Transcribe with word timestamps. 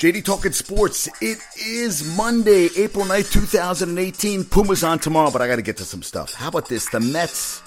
JD 0.00 0.24
Talking 0.24 0.52
Sports. 0.52 1.10
It 1.20 1.36
is 1.62 2.16
Monday, 2.16 2.70
April 2.74 3.04
9th, 3.04 3.32
2018. 3.32 4.44
Puma's 4.46 4.82
on 4.82 4.98
tomorrow, 4.98 5.30
but 5.30 5.42
I 5.42 5.46
got 5.46 5.56
to 5.56 5.62
get 5.62 5.76
to 5.76 5.84
some 5.84 6.02
stuff. 6.02 6.32
How 6.32 6.48
about 6.48 6.70
this? 6.70 6.88
The 6.88 7.00
Mets 7.00 7.60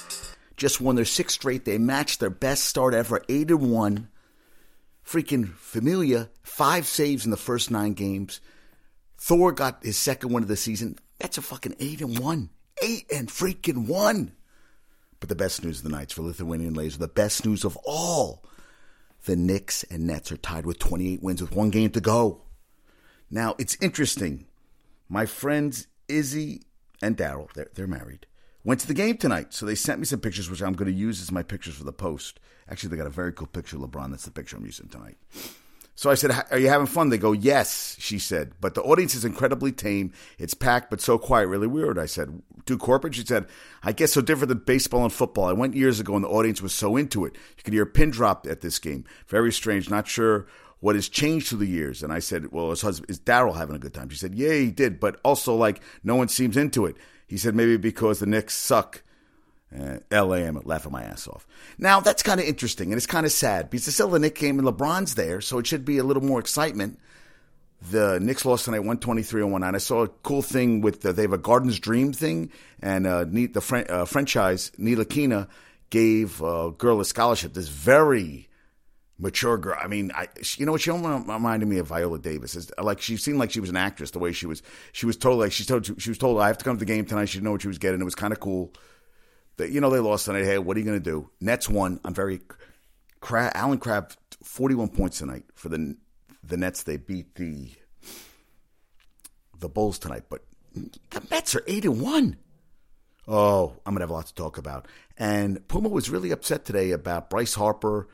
just 0.58 0.82
won 0.82 0.96
their 0.96 1.06
sixth 1.06 1.36
straight. 1.36 1.64
They 1.64 1.78
matched 1.78 2.20
their 2.20 2.32
best 2.32 2.64
start 2.64 2.96
ever, 2.96 3.22
8 3.30 3.52
and 3.52 3.72
1. 3.72 4.08
Freaking 5.06 5.54
Familia, 5.58 6.32
five 6.42 6.88
saves 6.88 7.24
in 7.24 7.30
the 7.30 7.38
first 7.38 7.70
nine 7.70 7.94
games. 7.94 8.42
Thor 9.20 9.52
got 9.52 9.84
his 9.84 10.00
second 10.00 10.34
win 10.34 10.42
of 10.42 10.50
the 10.50 10.56
season. 10.56 10.98
That's 11.20 11.38
a 11.38 11.44
fucking 11.44 11.76
8 11.80 12.02
and 12.02 12.18
1. 12.18 12.50
8 12.82 13.06
and 13.14 13.30
freaking 13.30 13.86
1. 13.86 14.32
But 15.20 15.30
the 15.30 15.36
best 15.36 15.64
news 15.64 15.78
of 15.78 15.84
the 15.84 15.96
nights 15.96 16.14
for 16.14 16.24
Lithuanian 16.24 16.74
Laser, 16.74 16.98
the 16.98 17.08
best 17.08 17.46
news 17.46 17.64
of 17.64 17.78
all 17.86 18.44
the 19.26 19.36
Knicks 19.36 19.84
and 19.84 20.06
Nets 20.06 20.32
are 20.32 20.38
tied 20.38 20.66
with 20.66 20.80
28 20.80 21.22
wins 21.22 21.42
with 21.42 21.56
one 21.56 21.70
game 21.70 21.90
to 21.92 22.02
go. 22.02 22.42
Now, 23.30 23.56
it's 23.58 23.78
interesting. 23.82 24.46
My 25.10 25.26
friends 25.26 25.88
Izzy 26.08 26.64
and 27.02 27.18
Daryl, 27.18 27.52
they're, 27.54 27.70
they're 27.74 27.88
married, 27.88 28.26
went 28.64 28.82
to 28.82 28.88
the 28.88 28.94
game 28.94 29.18
tonight. 29.18 29.54
So 29.54 29.66
they 29.66 29.76
sent 29.76 30.00
me 30.00 30.06
some 30.06 30.20
pictures, 30.20 30.50
which 30.50 30.62
I'm 30.62 30.74
going 30.74 30.92
to 30.92 30.98
use 30.98 31.22
as 31.22 31.32
my 31.32 31.44
pictures 31.44 31.76
for 31.76 31.84
the 31.84 31.94
post. 31.94 32.40
Actually, 32.70 32.90
they 32.90 32.98
got 32.98 33.08
a 33.08 33.12
very 33.12 33.34
cool 33.34 33.48
picture 33.48 33.78
of 33.78 33.84
LeBron. 33.84 34.12
That's 34.12 34.26
the 34.26 34.32
picture 34.32 34.58
I'm 34.58 34.66
using 34.66 34.88
tonight. 34.88 35.18
So 35.96 36.10
I 36.10 36.16
said, 36.16 36.32
Are 36.52 36.58
you 36.58 36.70
having 36.70 36.88
fun? 36.88 37.10
They 37.10 37.18
go, 37.18 37.32
Yes, 37.32 37.96
she 38.00 38.20
said. 38.20 38.54
But 38.60 38.74
the 38.74 38.82
audience 38.82 39.16
is 39.16 39.26
incredibly 39.26 39.72
tame. 39.72 40.12
It's 40.38 40.54
packed, 40.54 40.90
but 40.90 41.02
so 41.02 41.18
quiet, 41.18 41.48
really 41.48 41.68
weird. 41.68 42.00
I 42.00 42.08
said, 42.08 42.42
Do 42.66 42.78
corporate? 42.78 43.16
She 43.16 43.26
said, 43.26 43.48
I 43.84 43.92
guess 43.92 44.14
so 44.14 44.22
different 44.22 44.50
than 44.50 44.60
baseball 44.60 45.04
and 45.04 45.14
football. 45.14 45.46
I 45.46 45.54
went 45.54 45.76
years 45.76 46.00
ago 46.00 46.16
and 46.16 46.24
the 46.24 46.30
audience 46.30 46.62
was 46.62 46.74
so 46.74 46.98
into 46.98 47.26
it. 47.26 47.34
You 47.58 47.64
could 47.64 47.74
hear 47.74 47.84
a 47.84 47.88
pin 47.88 48.10
drop 48.10 48.48
at 48.48 48.62
this 48.62 48.80
game. 48.80 49.06
Very 49.28 49.52
strange. 49.52 49.90
Not 49.90 50.08
sure 50.08 50.48
what 50.80 50.96
has 50.96 51.08
changed 51.08 51.48
through 51.48 51.60
the 51.60 51.66
years. 51.66 52.04
And 52.04 52.12
I 52.12 52.20
said, 52.20 52.52
Well, 52.52 52.72
his 52.72 52.82
husband, 52.82 53.10
is 53.10 53.20
Daryl 53.20 53.56
having 53.56 53.76
a 53.76 53.80
good 53.80 53.94
time? 53.94 54.10
She 54.10 54.18
said, 54.18 54.36
Yeah, 54.36 54.54
he 54.54 54.72
did. 54.72 55.00
But 55.00 55.20
also, 55.24 55.56
like, 55.56 55.82
no 56.04 56.16
one 56.16 56.28
seems 56.28 56.58
into 56.58 56.86
it. 56.86 56.98
He 57.28 57.38
said, 57.38 57.56
Maybe 57.56 57.78
because 57.78 58.20
the 58.20 58.26
Knicks 58.26 58.56
suck 58.56 59.04
uh, 59.78 60.26
LA, 60.26 60.36
I'm 60.36 60.60
laughing 60.64 60.92
my 60.92 61.04
ass 61.04 61.28
off. 61.28 61.48
Now, 61.78 62.00
that's 62.00 62.24
kind 62.24 62.40
of 62.40 62.46
interesting 62.46 62.92
and 62.92 62.98
it's 62.98 63.08
kind 63.08 63.26
of 63.26 63.32
sad 63.32 63.70
because 63.70 63.88
it's 63.88 63.96
still 63.96 64.10
the 64.10 64.20
Knicks 64.20 64.40
game 64.40 64.60
and 64.60 64.68
LeBron's 64.68 65.16
there, 65.16 65.42
so 65.42 65.58
it 65.58 65.68
should 65.68 65.86
be 65.86 65.98
a 65.98 66.04
little 66.04 66.24
more 66.24 66.40
excitement. 66.40 67.00
The 67.90 68.20
Knicks 68.22 68.46
lost 68.46 68.66
tonight 68.66 68.80
123 68.80 69.42
and 69.42 69.52
19. 69.52 69.76
I 69.76 69.78
saw 69.78 70.04
a 70.04 70.08
cool 70.08 70.42
thing 70.42 70.82
with 70.82 71.02
the, 71.02 71.12
they 71.12 71.24
have 71.24 71.34
a 71.34 71.38
Garden's 71.38 71.80
Dream 71.80 72.14
thing, 72.14 72.52
and 72.82 73.06
uh, 73.06 73.26
the 73.26 73.86
uh, 73.90 74.06
franchise, 74.06 74.72
Ntilikina, 74.80 75.48
gave 75.90 76.42
a 76.42 76.72
girl 76.72 77.02
a 77.02 77.06
scholarship. 77.06 77.54
This 77.54 77.68
very 77.68 78.48
mature 79.20 79.58
girl. 79.58 79.78
I 79.80 79.88
mean, 79.88 80.12
I, 80.16 80.28
you 80.56 80.66
know 80.66 80.72
what? 80.72 80.82
She 80.82 80.92
almost 80.92 81.28
reminded 81.28 81.68
me 81.68 81.78
of 81.78 81.88
Viola 81.88 82.20
Davis. 82.20 82.56
It's, 82.56 82.72
like 82.78 83.02
she 83.02 83.18
seemed 83.18 83.38
like 83.38 83.52
she 83.52 83.60
was 83.60 83.70
an 83.70 83.78
actress. 83.78 84.12
The 84.12 84.20
way 84.20 84.32
she 84.32 84.46
was, 84.46 84.64
she 84.92 85.06
was 85.06 85.18
told 85.18 85.40
like 85.40 85.52
she 85.52 85.66
told 85.66 85.86
she 86.02 86.10
was 86.10 86.18
told 86.18 86.40
I 86.40 86.48
have 86.48 86.58
to 86.60 86.66
come 86.66 86.76
to 86.76 86.80
the 86.80 86.86
game 86.86 87.06
tonight. 87.06 87.26
She 87.26 87.38
didn't 87.38 87.46
know 87.46 87.52
what 87.52 87.62
she 87.62 87.68
was 87.68 87.80
getting. 87.80 88.02
It 88.02 88.06
was 88.06 88.16
kind 88.16 88.34
of 88.34 88.40
cool 88.40 88.74
you 89.60 89.82
know 89.82 89.90
they 89.90 90.00
lost 90.00 90.26
tonight. 90.26 90.46
Hey, 90.46 90.58
what 90.58 90.78
are 90.78 90.80
you 90.80 90.86
going 90.86 91.02
to 91.02 91.04
do? 91.04 91.30
Nets 91.40 91.70
won. 91.70 92.00
I'm 92.04 92.14
very. 92.14 92.42
Crab, 93.20 93.54
Allen 93.56 93.78
Crabbe, 93.78 94.12
41 94.44 94.90
points 94.90 95.20
tonight 95.20 95.46
for 95.54 95.70
the 95.70 95.96
the 96.44 96.58
Nets. 96.58 96.84
They 96.84 96.98
beat 96.98 97.36
the 97.36 97.72
the 99.60 99.70
Bulls 99.70 100.00
tonight, 100.00 100.24
but 100.30 100.44
the 100.74 101.22
Mets 101.32 101.56
are 101.56 101.64
eight 101.68 101.86
and 101.86 102.02
one. 102.02 102.38
Oh, 103.28 103.76
I'm 103.86 103.94
gonna 103.94 104.04
have 104.04 104.10
a 104.10 104.14
lot 104.14 104.28
to 104.28 104.34
talk 104.34 104.58
about. 104.58 104.88
And 105.18 105.66
Puma 105.68 105.90
was 105.90 106.10
really 106.10 106.32
upset 106.32 106.66
today 106.66 106.92
about 106.92 107.30
Bryce 107.30 107.54
Harper. 107.54 108.10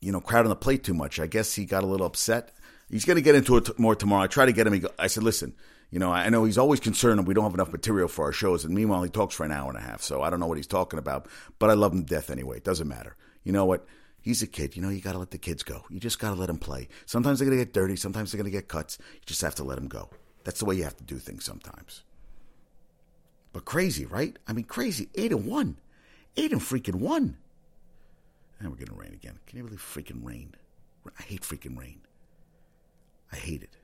You 0.00 0.12
know, 0.12 0.20
crowding 0.20 0.48
the 0.48 0.56
plate 0.56 0.84
too 0.84 0.94
much. 0.94 1.18
I 1.18 1.26
guess 1.26 1.54
he 1.54 1.64
got 1.64 1.82
a 1.82 1.86
little 1.86 2.06
upset. 2.06 2.52
He's 2.88 3.04
going 3.04 3.16
to 3.16 3.22
get 3.22 3.34
into 3.34 3.56
it 3.56 3.78
more 3.78 3.94
tomorrow. 3.94 4.24
I 4.24 4.26
try 4.26 4.46
to 4.46 4.52
get 4.52 4.66
him. 4.66 4.86
I 4.98 5.06
said, 5.06 5.22
listen, 5.22 5.54
you 5.90 5.98
know, 5.98 6.12
I 6.12 6.28
know 6.28 6.44
he's 6.44 6.58
always 6.58 6.78
concerned 6.78 7.26
we 7.26 7.34
don't 7.34 7.44
have 7.44 7.54
enough 7.54 7.72
material 7.72 8.08
for 8.08 8.24
our 8.26 8.32
shows, 8.32 8.64
and 8.64 8.74
meanwhile, 8.74 9.02
he 9.02 9.10
talks 9.10 9.34
for 9.34 9.44
an 9.44 9.52
hour 9.52 9.68
and 9.68 9.78
a 9.78 9.82
half. 9.82 10.02
So 10.02 10.22
I 10.22 10.30
don't 10.30 10.38
know 10.38 10.46
what 10.46 10.56
he's 10.56 10.66
talking 10.66 10.98
about, 10.98 11.26
but 11.58 11.68
I 11.70 11.74
love 11.74 11.92
him 11.92 12.04
to 12.04 12.14
death 12.14 12.30
anyway. 12.30 12.58
It 12.58 12.64
doesn't 12.64 12.86
matter. 12.86 13.16
You 13.42 13.52
know 13.52 13.64
what? 13.64 13.86
He's 14.22 14.42
a 14.42 14.46
kid. 14.46 14.76
You 14.76 14.82
know, 14.82 14.90
you 14.90 15.00
got 15.00 15.12
to 15.12 15.18
let 15.18 15.30
the 15.30 15.38
kids 15.38 15.62
go. 15.62 15.84
You 15.90 15.98
just 15.98 16.18
got 16.18 16.30
to 16.30 16.36
let 16.38 16.46
them 16.46 16.58
play. 16.58 16.88
Sometimes 17.06 17.38
they're 17.38 17.46
going 17.46 17.58
to 17.58 17.64
get 17.64 17.72
dirty. 17.72 17.96
Sometimes 17.96 18.30
they're 18.30 18.38
going 18.40 18.50
to 18.50 18.56
get 18.56 18.68
cuts. 18.68 18.98
You 19.14 19.20
just 19.26 19.40
have 19.42 19.54
to 19.56 19.64
let 19.64 19.76
them 19.76 19.88
go. 19.88 20.10
That's 20.44 20.60
the 20.60 20.66
way 20.66 20.76
you 20.76 20.84
have 20.84 20.96
to 20.98 21.04
do 21.04 21.16
things 21.16 21.44
sometimes. 21.44 22.04
But 23.52 23.64
crazy, 23.64 24.04
right? 24.04 24.38
I 24.46 24.52
mean, 24.52 24.66
crazy. 24.66 25.08
Eight 25.14 25.32
and 25.32 25.46
one. 25.46 25.78
Eight 26.36 26.52
and 26.52 26.60
freaking 26.60 26.96
one. 26.96 27.38
And 28.60 28.70
we're 28.70 28.76
getting 28.76 28.96
rain 28.96 29.14
again. 29.14 29.38
Can 29.46 29.58
you 29.58 29.64
believe 29.64 29.80
freaking 29.80 30.24
rain? 30.24 30.54
I 31.18 31.22
hate 31.22 31.42
freaking 31.42 31.78
rain. 31.78 32.02
I 33.32 33.36
hate 33.36 33.62
it. 33.62 33.76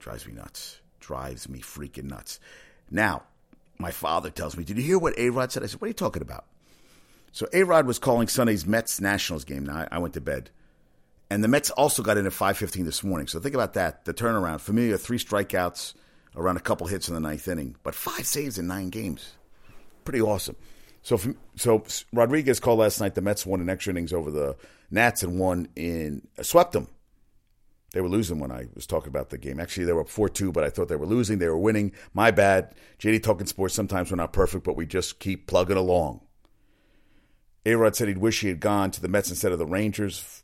Drives 0.00 0.26
me 0.26 0.32
nuts. 0.32 0.80
Drives 0.98 1.48
me 1.48 1.60
freaking 1.60 2.04
nuts. 2.04 2.40
Now, 2.90 3.22
my 3.78 3.90
father 3.90 4.30
tells 4.30 4.56
me, 4.56 4.64
Did 4.64 4.78
you 4.78 4.82
hear 4.82 4.98
what 4.98 5.16
A 5.18 5.30
Rod 5.30 5.52
said? 5.52 5.62
I 5.62 5.66
said, 5.66 5.80
What 5.80 5.86
are 5.86 5.90
you 5.90 5.94
talking 5.94 6.22
about? 6.22 6.46
So 7.32 7.46
A 7.52 7.62
Rod 7.62 7.86
was 7.86 7.98
calling 7.98 8.26
Sunday's 8.26 8.66
Mets 8.66 9.00
Nationals 9.00 9.44
game. 9.44 9.64
Now, 9.64 9.86
I, 9.90 9.98
went 9.98 10.14
to 10.14 10.20
bed. 10.20 10.50
And 11.30 11.44
the 11.44 11.48
Mets 11.48 11.70
also 11.70 12.02
got 12.02 12.16
in 12.16 12.26
at 12.26 12.32
5.15 12.32 12.84
this 12.84 13.04
morning. 13.04 13.28
So 13.28 13.38
think 13.38 13.54
about 13.54 13.74
that. 13.74 14.04
The 14.04 14.12
turnaround. 14.12 14.60
Familia, 14.60 14.98
three 14.98 15.18
strikeouts, 15.18 15.94
around 16.34 16.56
a 16.56 16.60
couple 16.60 16.88
hits 16.88 17.08
in 17.08 17.14
the 17.14 17.20
ninth 17.20 17.46
inning, 17.46 17.76
but 17.84 17.94
five 17.94 18.26
saves 18.26 18.58
in 18.58 18.66
nine 18.66 18.90
games. 18.90 19.34
Pretty 20.04 20.20
awesome. 20.20 20.56
So, 21.02 21.20
so 21.56 21.84
Rodriguez 22.12 22.58
called 22.58 22.80
last 22.80 23.00
night. 23.00 23.14
The 23.14 23.22
Mets 23.22 23.46
won 23.46 23.60
in 23.60 23.70
extra 23.70 23.92
innings 23.92 24.12
over 24.12 24.30
the 24.30 24.56
Nats 24.90 25.22
and 25.22 25.38
won 25.38 25.68
in, 25.76 26.26
uh, 26.38 26.42
swept 26.42 26.72
them 26.72 26.88
they 27.92 28.00
were 28.00 28.08
losing 28.08 28.38
when 28.38 28.52
I 28.52 28.66
was 28.74 28.86
talking 28.86 29.08
about 29.08 29.30
the 29.30 29.38
game. 29.38 29.58
Actually, 29.58 29.86
they 29.86 29.92
were 29.92 30.02
up 30.02 30.08
4 30.08 30.28
2, 30.28 30.52
but 30.52 30.64
I 30.64 30.70
thought 30.70 30.88
they 30.88 30.96
were 30.96 31.06
losing. 31.06 31.38
They 31.38 31.48
were 31.48 31.58
winning. 31.58 31.92
My 32.14 32.30
bad. 32.30 32.74
JD 32.98 33.22
Talking 33.22 33.46
Sports, 33.46 33.74
sometimes 33.74 34.10
we're 34.10 34.16
not 34.16 34.32
perfect, 34.32 34.64
but 34.64 34.76
we 34.76 34.86
just 34.86 35.18
keep 35.18 35.46
plugging 35.46 35.76
along. 35.76 36.20
A 37.66 37.74
Rod 37.74 37.96
said 37.96 38.08
he'd 38.08 38.18
wish 38.18 38.40
he 38.40 38.48
had 38.48 38.60
gone 38.60 38.90
to 38.92 39.02
the 39.02 39.08
Mets 39.08 39.30
instead 39.30 39.52
of 39.52 39.58
the 39.58 39.66
Rangers. 39.66 40.42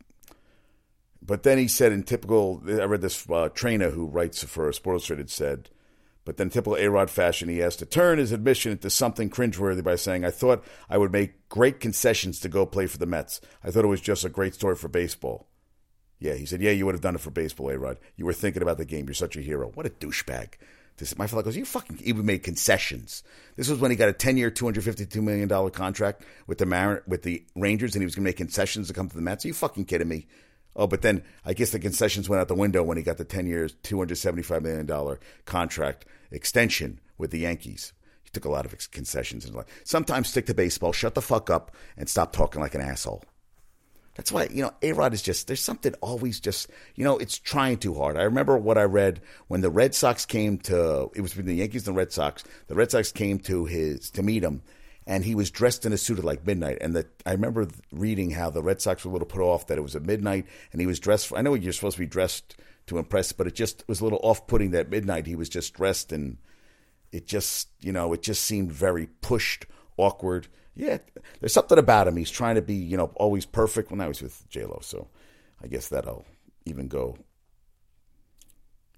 But 1.23 1.45
then 1.45 1.59
he 1.59 1.67
said, 1.67 1.93
in 1.93 2.03
typical, 2.03 2.63
I 2.69 2.85
read 2.85 3.01
this 3.01 3.29
uh, 3.31 3.49
trainer 3.49 3.91
who 3.91 4.07
writes 4.07 4.43
for 4.45 4.71
Sports 4.73 5.03
Illustrated 5.03 5.31
said, 5.31 5.71
but 6.25 6.37
then 6.37 6.51
typical 6.51 6.77
A 6.77 6.91
Rod 6.91 7.09
fashion, 7.09 7.49
he 7.49 7.59
has 7.59 7.77
to 7.77 7.87
turn 7.87 8.19
his 8.19 8.33
admission 8.33 8.73
into 8.73 8.91
something 8.91 9.31
cringeworthy 9.31 9.83
by 9.83 9.95
saying, 9.95 10.25
I 10.25 10.31
thought 10.31 10.65
I 10.91 10.99
would 10.99 11.13
make 11.13 11.49
great 11.49 11.79
concessions 11.79 12.41
to 12.41 12.49
go 12.49 12.67
play 12.67 12.87
for 12.87 12.99
the 12.99 13.07
Mets. 13.07 13.41
I 13.63 13.71
thought 13.71 13.85
it 13.85 13.89
was 13.89 14.01
just 14.01 14.25
a 14.25 14.29
great 14.29 14.55
story 14.55 14.75
for 14.75 14.89
baseball. 14.89 15.49
Yeah, 16.19 16.35
he 16.35 16.47
said, 16.47 16.63
yeah, 16.63 16.71
you 16.71 16.87
would 16.87 16.95
have 16.95 17.03
done 17.03 17.15
it 17.15 17.21
for 17.21 17.31
baseball, 17.31 17.71
A-Rod. 17.71 17.99
You 18.17 18.25
were 18.25 18.33
thinking 18.33 18.63
about 18.63 18.79
the 18.79 18.85
game. 18.85 19.07
You're 19.07 19.15
such 19.15 19.37
a 19.37 19.43
hero. 19.43 19.71
What 19.75 19.87
a 19.87 19.91
douchebag. 19.91 20.55
This, 20.99 21.19
my 21.19 21.27
fellow 21.27 21.43
goes, 21.43 21.57
you 21.57 21.67
fucking 21.67 22.01
even 22.03 22.25
made 22.25 22.43
concessions. 22.43 23.23
This 23.57 23.69
was 23.69 23.79
when 23.79 23.91
he 23.91 23.97
got 23.99 24.09
a 24.09 24.15
10-year, 24.15 24.51
$252 24.51 25.23
million 25.23 25.71
contract 25.71 26.23
with 26.47 26.57
the 26.57 26.65
Mar- 26.65 27.03
with 27.07 27.23
the 27.23 27.45
Rangers, 27.55 27.95
and 27.95 28.03
he 28.03 28.07
was 28.07 28.15
going 28.15 28.25
to 28.25 28.29
make 28.29 28.39
concessions 28.39 28.89
to 28.89 28.95
come 28.95 29.09
to 29.09 29.17
the 29.17 29.21
Mets. 29.21 29.45
Are 29.45 29.49
you 29.49 29.55
fucking 29.55 29.85
kidding 29.85 30.09
me? 30.09 30.27
Oh, 30.75 30.87
but 30.87 31.03
then 31.03 31.23
I 31.45 31.53
guess 31.53 31.71
the 31.71 31.79
concessions 31.79 32.29
went 32.29 32.41
out 32.41 32.49
the 32.49 32.55
window 32.55 32.83
when 32.83 32.97
he 32.97 33.03
got 33.03 33.19
the 33.19 33.25
10 33.25 33.47
years, 33.47 33.75
$275 33.83 34.63
million 34.63 35.19
contract 35.45 36.07
extension 36.31 37.01
with 37.19 37.31
the 37.31 37.41
Yankees. 37.41 37.93
He 38.25 38.31
took 38.31 38.45
a 38.47 38.51
lot 38.51 38.67
of 38.67 38.91
concessions. 38.91 39.45
And 39.45 39.57
sometimes 39.85 40.29
stick 40.29 40.47
to 40.47 40.55
baseball, 40.55 40.93
shut 40.93 41.15
the 41.15 41.23
fuck 41.23 41.51
up, 41.51 41.75
and 41.97 42.09
stop 42.09 42.33
talking 42.33 42.61
like 42.61 42.75
an 42.75 42.81
asshole. 42.81 43.23
That's 44.17 44.33
why, 44.33 44.49
you 44.51 44.63
know, 44.63 44.73
A 44.83 44.93
Rod 44.93 45.13
is 45.13 45.23
just, 45.23 45.47
there's 45.47 45.61
something 45.61 45.95
always 46.01 46.41
just, 46.41 46.71
you 46.95 47.05
know, 47.05 47.19
it's 47.19 47.39
trying 47.39 47.77
too 47.77 47.95
hard. 47.95 48.17
I 48.17 48.23
remember 48.23 48.57
what 48.57 48.79
I 48.79 48.85
read 48.85 49.21
when 49.49 49.61
the 49.61 49.71
Red 49.71 49.95
Sox 49.95 50.25
came 50.25 50.59
to, 50.61 51.11
it 51.15 51.21
was 51.21 51.33
between 51.33 51.47
the 51.47 51.55
Yankees 51.57 51.87
and 51.87 51.95
the 51.95 51.99
Red 51.99 52.13
Sox. 52.13 52.43
The 52.69 52.75
Red 52.75 52.91
Sox 52.91 53.13
came 53.13 53.39
to 53.41 53.67
his, 53.67 54.11
to 54.13 54.23
meet 54.23 54.43
him, 54.43 54.63
and 55.07 55.23
he 55.23 55.35
was 55.35 55.51
dressed 55.51 55.85
in 55.85 55.93
a 55.93 55.99
suit 55.99 56.19
at 56.19 56.25
like 56.25 56.47
midnight. 56.47 56.79
And 56.81 56.97
the, 56.97 57.07
I 57.27 57.33
remember 57.33 57.69
reading 57.93 58.31
how 58.31 58.49
the 58.49 58.63
Red 58.63 58.81
Sox 58.81 59.05
were 59.05 59.11
a 59.11 59.13
little 59.13 59.29
put 59.29 59.43
off 59.43 59.67
that 59.67 59.79
it 59.79 59.83
was 59.83 59.95
at 59.95 60.03
midnight 60.03 60.47
and 60.73 60.81
he 60.81 60.87
was 60.87 60.99
dressed, 60.99 61.29
for, 61.29 61.37
I 61.37 61.43
know 61.43 61.55
you're 61.55 61.73
supposed 61.73 61.97
to 61.97 62.03
be 62.03 62.07
dressed 62.07 62.57
to 62.87 62.99
impress, 62.99 63.33
but 63.33 63.47
it 63.47 63.55
just 63.55 63.85
was 63.87 64.01
a 64.01 64.05
little 64.05 64.21
off 64.23 64.47
putting 64.47 64.71
that 64.71 64.91
midnight 64.91 65.27
he 65.27 65.37
was 65.37 65.49
just 65.49 65.75
dressed 65.75 66.11
and 66.11 66.39
it 67.13 67.27
just, 67.27 67.69
you 67.81 67.93
know, 67.93 68.13
it 68.15 68.23
just 68.23 68.43
seemed 68.43 68.73
very 68.73 69.09
pushed, 69.21 69.67
awkward 69.99 70.49
yeah, 70.77 70.99
there's 71.41 71.53
something 71.53 71.79
about 71.79 72.07
him. 72.07 72.17
He's 72.17 72.31
trying 72.31 72.57
to 72.57 72.63
be, 72.63 72.75
you 72.75 72.97
know, 72.97 73.11
always 73.17 73.47
perfect. 73.47 73.91
When 73.91 74.01
I 74.01 74.09
was 74.09 74.23
with 74.23 74.49
J 74.49 74.65
Lo, 74.65 74.79
so 74.83 75.09
I 75.63 75.67
guess 75.67 75.89
that'll 75.89 76.25
even 76.67 76.89
go. 76.89 77.17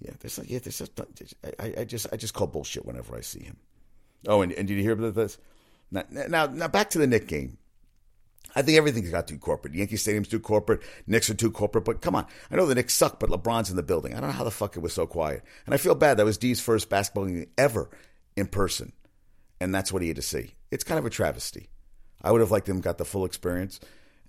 Yeah, 0.00 0.12
there's 0.20 0.38
yeah, 0.46 0.58
there's 0.58 0.78
just, 0.78 1.34
I, 1.58 1.74
I 1.78 1.84
just 1.84 2.06
I 2.12 2.16
just 2.16 2.34
call 2.34 2.46
bullshit 2.46 2.84
whenever 2.84 3.16
I 3.16 3.20
see 3.20 3.42
him. 3.42 3.56
Oh, 4.26 4.42
and, 4.42 4.52
and 4.52 4.66
did 4.66 4.74
you 4.74 4.82
hear 4.82 4.92
about 4.92 5.14
this? 5.14 5.38
Now, 5.90 6.04
now, 6.10 6.46
now 6.46 6.68
back 6.68 6.90
to 6.90 6.98
the 6.98 7.06
Nick 7.06 7.28
game. 7.28 7.58
I 8.56 8.62
think 8.62 8.78
everything's 8.78 9.10
got 9.10 9.28
too 9.28 9.38
corporate. 9.38 9.74
Yankee 9.74 9.96
Stadium's 9.96 10.28
too 10.28 10.40
corporate. 10.40 10.82
Knicks 11.06 11.28
are 11.30 11.34
too 11.34 11.50
corporate. 11.50 11.84
But 11.84 12.00
come 12.00 12.14
on, 12.14 12.26
I 12.50 12.56
know 12.56 12.66
the 12.66 12.74
Knicks 12.74 12.94
suck, 12.94 13.20
but 13.20 13.30
LeBron's 13.30 13.70
in 13.70 13.76
the 13.76 13.82
building. 13.82 14.14
I 14.14 14.20
don't 14.20 14.30
know 14.30 14.36
how 14.36 14.44
the 14.44 14.50
fuck 14.50 14.76
it 14.76 14.80
was 14.80 14.92
so 14.92 15.06
quiet. 15.06 15.42
And 15.66 15.74
I 15.74 15.78
feel 15.78 15.94
bad. 15.94 16.16
That 16.16 16.24
was 16.24 16.38
D's 16.38 16.60
first 16.60 16.88
basketball 16.88 17.26
game 17.26 17.46
ever 17.56 17.90
in 18.36 18.46
person, 18.46 18.92
and 19.60 19.74
that's 19.74 19.92
what 19.92 20.02
he 20.02 20.08
had 20.08 20.16
to 20.16 20.22
see. 20.22 20.54
It's 20.70 20.84
kind 20.84 20.98
of 20.98 21.06
a 21.06 21.10
travesty. 21.10 21.68
I 22.22 22.32
would 22.32 22.40
have 22.40 22.50
liked 22.50 22.68
him 22.68 22.80
got 22.80 22.98
the 22.98 23.04
full 23.04 23.24
experience. 23.24 23.80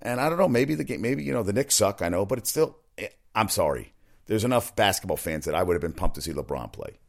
And 0.01 0.21
I 0.21 0.30
don't 0.30 0.38
know, 0.38 0.47
maybe 0.47 0.75
the 0.75 0.83
game, 0.83 1.01
maybe 1.01 1.24
you 1.24 1.33
know 1.33 1.44
the 1.44 1.53
Knicks 1.53 1.75
suck. 1.75 2.01
I 2.01 2.09
know, 2.09 2.25
but 2.25 2.38
it's 2.38 2.50
still. 2.50 2.77
eh, 2.97 3.07
I'm 3.36 3.50
sorry. 3.50 3.94
There's 4.27 4.45
enough 4.45 4.75
basketball 4.75 5.18
fans 5.18 5.45
that 5.45 5.56
I 5.56 5.63
would 5.63 5.74
have 5.74 5.81
been 5.81 5.94
pumped 5.94 6.15
to 6.15 6.21
see 6.21 6.31
LeBron 6.31 6.71
play. 6.71 7.00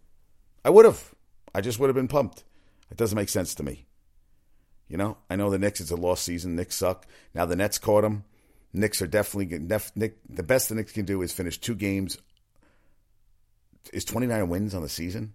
I 0.65 0.71
would 0.71 0.85
have. 0.85 1.15
I 1.55 1.61
just 1.61 1.79
would 1.79 1.89
have 1.89 1.95
been 1.95 2.09
pumped. 2.09 2.45
It 2.91 2.97
doesn't 2.97 3.17
make 3.17 3.29
sense 3.29 3.55
to 3.57 3.63
me. 3.63 3.87
You 4.89 4.97
know, 4.97 5.19
I 5.29 5.37
know 5.37 5.51
the 5.51 5.59
Knicks. 5.59 5.81
It's 5.81 5.93
a 5.93 5.97
lost 5.97 6.25
season. 6.25 6.57
Knicks 6.57 6.77
suck. 6.77 7.07
Now 7.35 7.47
the 7.47 7.57
Nets 7.57 7.79
caught 7.79 8.03
them. 8.03 8.25
Knicks 8.73 9.03
are 9.03 9.07
definitely 9.07 9.59
def, 9.59 9.93
Nick, 9.95 10.19
the 10.29 10.43
best 10.43 10.69
the 10.69 10.75
Knicks 10.75 10.93
can 10.93 11.05
do 11.05 11.23
is 11.23 11.33
finish 11.33 11.59
two 11.59 11.75
games. 11.75 12.19
Is 13.93 14.05
29 14.05 14.49
wins 14.49 14.75
on 14.75 14.83
the 14.83 14.89
season? 14.89 15.35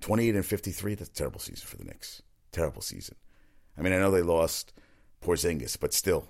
28 0.00 0.34
and 0.36 0.46
53. 0.46 0.94
That's 0.94 1.10
a 1.10 1.12
terrible 1.12 1.40
season 1.40 1.66
for 1.66 1.76
the 1.76 1.84
Knicks. 1.84 2.22
Terrible 2.52 2.82
season. 2.82 3.16
I 3.78 3.82
mean, 3.82 3.92
I 3.92 3.98
know 3.98 4.10
they 4.10 4.22
lost 4.22 4.72
Porzingis, 5.22 5.78
but 5.78 5.94
still, 5.94 6.28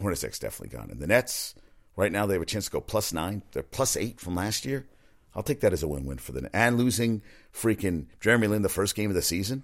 Hornacek's 0.00 0.38
definitely 0.38 0.76
gone. 0.76 0.90
And 0.90 1.00
the 1.00 1.06
Nets, 1.06 1.54
right 1.96 2.12
now, 2.12 2.26
they 2.26 2.34
have 2.34 2.42
a 2.42 2.46
chance 2.46 2.66
to 2.66 2.70
go 2.70 2.80
plus 2.80 3.12
nine. 3.12 3.42
They're 3.52 3.62
plus 3.62 3.96
eight 3.96 4.20
from 4.20 4.34
last 4.34 4.64
year. 4.64 4.86
I'll 5.34 5.42
take 5.42 5.60
that 5.60 5.72
as 5.72 5.82
a 5.82 5.88
win-win 5.88 6.18
for 6.18 6.32
them. 6.32 6.48
And 6.52 6.76
losing 6.76 7.22
freaking 7.52 8.06
Jeremy 8.20 8.48
Lin 8.48 8.62
the 8.62 8.68
first 8.68 8.94
game 8.94 9.10
of 9.10 9.14
the 9.14 9.22
season, 9.22 9.62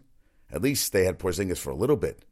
at 0.51 0.63
least 0.63 0.93
they 0.93 1.05
had 1.05 1.19
Porzingis 1.19 1.59
for 1.59 1.71
a 1.71 1.77
little 1.77 1.97
bit. 1.97 2.25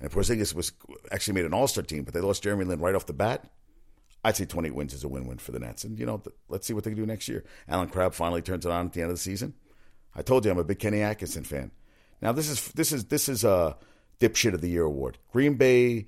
And 0.00 0.10
Porzingis 0.10 0.54
was 0.54 0.72
actually 1.10 1.34
made 1.34 1.44
an 1.44 1.54
All-Star 1.54 1.82
team, 1.82 2.04
but 2.04 2.14
they 2.14 2.20
lost 2.20 2.42
Jeremy 2.42 2.64
Lin 2.64 2.80
right 2.80 2.94
off 2.94 3.06
the 3.06 3.12
bat. 3.12 3.50
I'd 4.24 4.36
say 4.36 4.44
28 4.44 4.74
wins 4.74 4.94
is 4.94 5.04
a 5.04 5.08
win-win 5.08 5.38
for 5.38 5.52
the 5.52 5.58
Nets. 5.58 5.84
And, 5.84 5.98
you 5.98 6.06
know, 6.06 6.22
let's 6.48 6.66
see 6.66 6.72
what 6.72 6.84
they 6.84 6.90
can 6.90 6.98
do 6.98 7.06
next 7.06 7.28
year. 7.28 7.44
Allen 7.68 7.88
Crabbe 7.88 8.14
finally 8.14 8.42
turns 8.42 8.66
it 8.66 8.72
on 8.72 8.86
at 8.86 8.92
the 8.92 9.02
end 9.02 9.10
of 9.10 9.16
the 9.16 9.22
season. 9.22 9.54
I 10.14 10.22
told 10.22 10.44
you 10.44 10.50
I'm 10.50 10.58
a 10.58 10.64
big 10.64 10.78
Kenny 10.78 11.02
Atkinson 11.02 11.44
fan. 11.44 11.70
Now 12.20 12.32
this 12.32 12.48
is 12.48 12.68
this 12.72 12.92
is 12.92 13.06
this 13.06 13.28
is 13.28 13.44
a 13.44 13.76
dipshit 14.20 14.54
of 14.54 14.60
the 14.60 14.68
year 14.68 14.84
award. 14.84 15.18
Green 15.32 15.54
Bay 15.54 16.06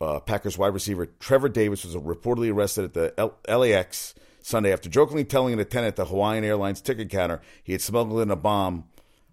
uh, 0.00 0.20
Packers 0.20 0.58
wide 0.58 0.74
receiver 0.74 1.06
Trevor 1.06 1.48
Davis 1.48 1.84
was 1.84 1.94
reportedly 1.96 2.52
arrested 2.52 2.84
at 2.84 2.94
the 2.94 3.14
L- 3.18 3.38
LAX 3.48 4.14
Sunday 4.40 4.72
after 4.72 4.88
jokingly 4.88 5.24
telling 5.24 5.52
an 5.52 5.60
attendant 5.60 5.92
at 5.92 5.96
the 5.96 6.06
Hawaiian 6.06 6.44
Airlines 6.44 6.80
ticket 6.80 7.10
counter 7.10 7.40
he 7.62 7.72
had 7.72 7.80
smuggled 7.80 8.20
in 8.20 8.30
a 8.30 8.36
bomb 8.36 8.84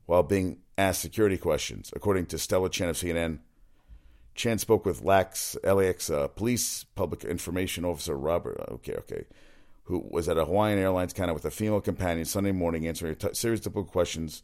while 0.05 0.23
being 0.23 0.57
asked 0.77 1.01
security 1.01 1.37
questions, 1.37 1.91
according 1.95 2.25
to 2.27 2.37
Stella 2.37 2.69
Chan 2.69 2.89
of 2.89 2.95
CNN. 2.95 3.39
Chan 4.35 4.59
spoke 4.59 4.85
with 4.85 5.03
LAX, 5.03 5.57
LAX 5.63 6.09
uh, 6.09 6.27
police 6.29 6.83
public 6.95 7.23
information 7.23 7.83
officer 7.83 8.17
Robert. 8.17 8.59
Okay, 8.71 8.93
okay 8.93 9.25
who 9.89 10.07
was 10.11 10.29
at 10.29 10.37
a 10.37 10.45
Hawaiian 10.45 10.77
Airlines 10.77 11.13
counter 11.13 11.33
with 11.33 11.45
a 11.45 11.51
female 11.51 11.81
companion 11.81 12.23
Sunday 12.23 12.51
morning 12.51 12.85
answering 12.85 13.13
a 13.13 13.15
t- 13.15 13.33
series 13.33 13.65
of 13.65 13.73
questions. 13.87 14.43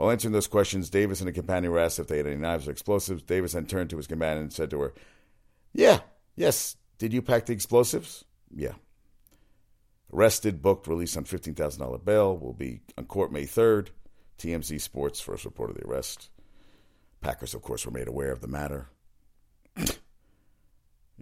While 0.00 0.12
answering 0.12 0.32
those 0.32 0.46
questions, 0.46 0.88
Davis 0.88 1.20
and 1.20 1.28
a 1.28 1.32
companion 1.32 1.70
were 1.70 1.78
asked 1.78 1.98
if 1.98 2.06
they 2.06 2.16
had 2.16 2.26
any 2.26 2.36
knives 2.36 2.66
or 2.66 2.70
explosives. 2.70 3.22
Davis 3.22 3.52
then 3.52 3.66
turned 3.66 3.90
to 3.90 3.98
his 3.98 4.06
companion 4.06 4.44
and 4.44 4.50
said 4.50 4.70
to 4.70 4.80
her, 4.80 4.94
Yeah, 5.74 5.98
yes. 6.36 6.76
Did 6.96 7.12
you 7.12 7.20
pack 7.20 7.44
the 7.44 7.52
explosives? 7.52 8.24
Yeah. 8.50 8.72
Arrested, 10.10 10.62
booked, 10.62 10.86
released 10.86 11.18
on 11.18 11.24
$15,000 11.24 12.02
bail, 12.02 12.34
will 12.34 12.54
be 12.54 12.80
on 12.96 13.04
court 13.04 13.30
May 13.30 13.42
3rd. 13.42 13.88
TMZ 14.38 14.80
Sports 14.80 15.20
first 15.20 15.44
reported 15.44 15.76
the 15.76 15.86
arrest. 15.86 16.30
Packers, 17.20 17.52
of 17.52 17.60
course, 17.60 17.84
were 17.84 17.92
made 17.92 18.08
aware 18.08 18.32
of 18.32 18.40
the 18.40 18.48
matter. 18.48 18.88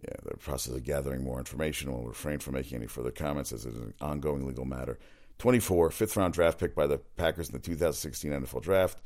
Yeah, 0.00 0.14
the 0.22 0.36
process 0.36 0.72
of 0.72 0.84
gathering 0.84 1.24
more 1.24 1.40
information 1.40 1.90
We'll 1.90 2.06
refrain 2.06 2.38
from 2.38 2.54
making 2.54 2.76
any 2.76 2.86
further 2.86 3.10
comments 3.10 3.50
as 3.50 3.66
it 3.66 3.74
is 3.74 3.80
an 3.80 3.94
ongoing 4.00 4.46
legal 4.46 4.64
matter. 4.64 4.96
24, 5.38 5.90
fifth 5.90 6.16
round 6.16 6.34
draft 6.34 6.58
pick 6.58 6.74
by 6.74 6.86
the 6.86 6.98
Packers 7.16 7.48
in 7.48 7.52
the 7.52 7.58
2016 7.58 8.30
NFL 8.30 8.62
draft. 8.62 8.98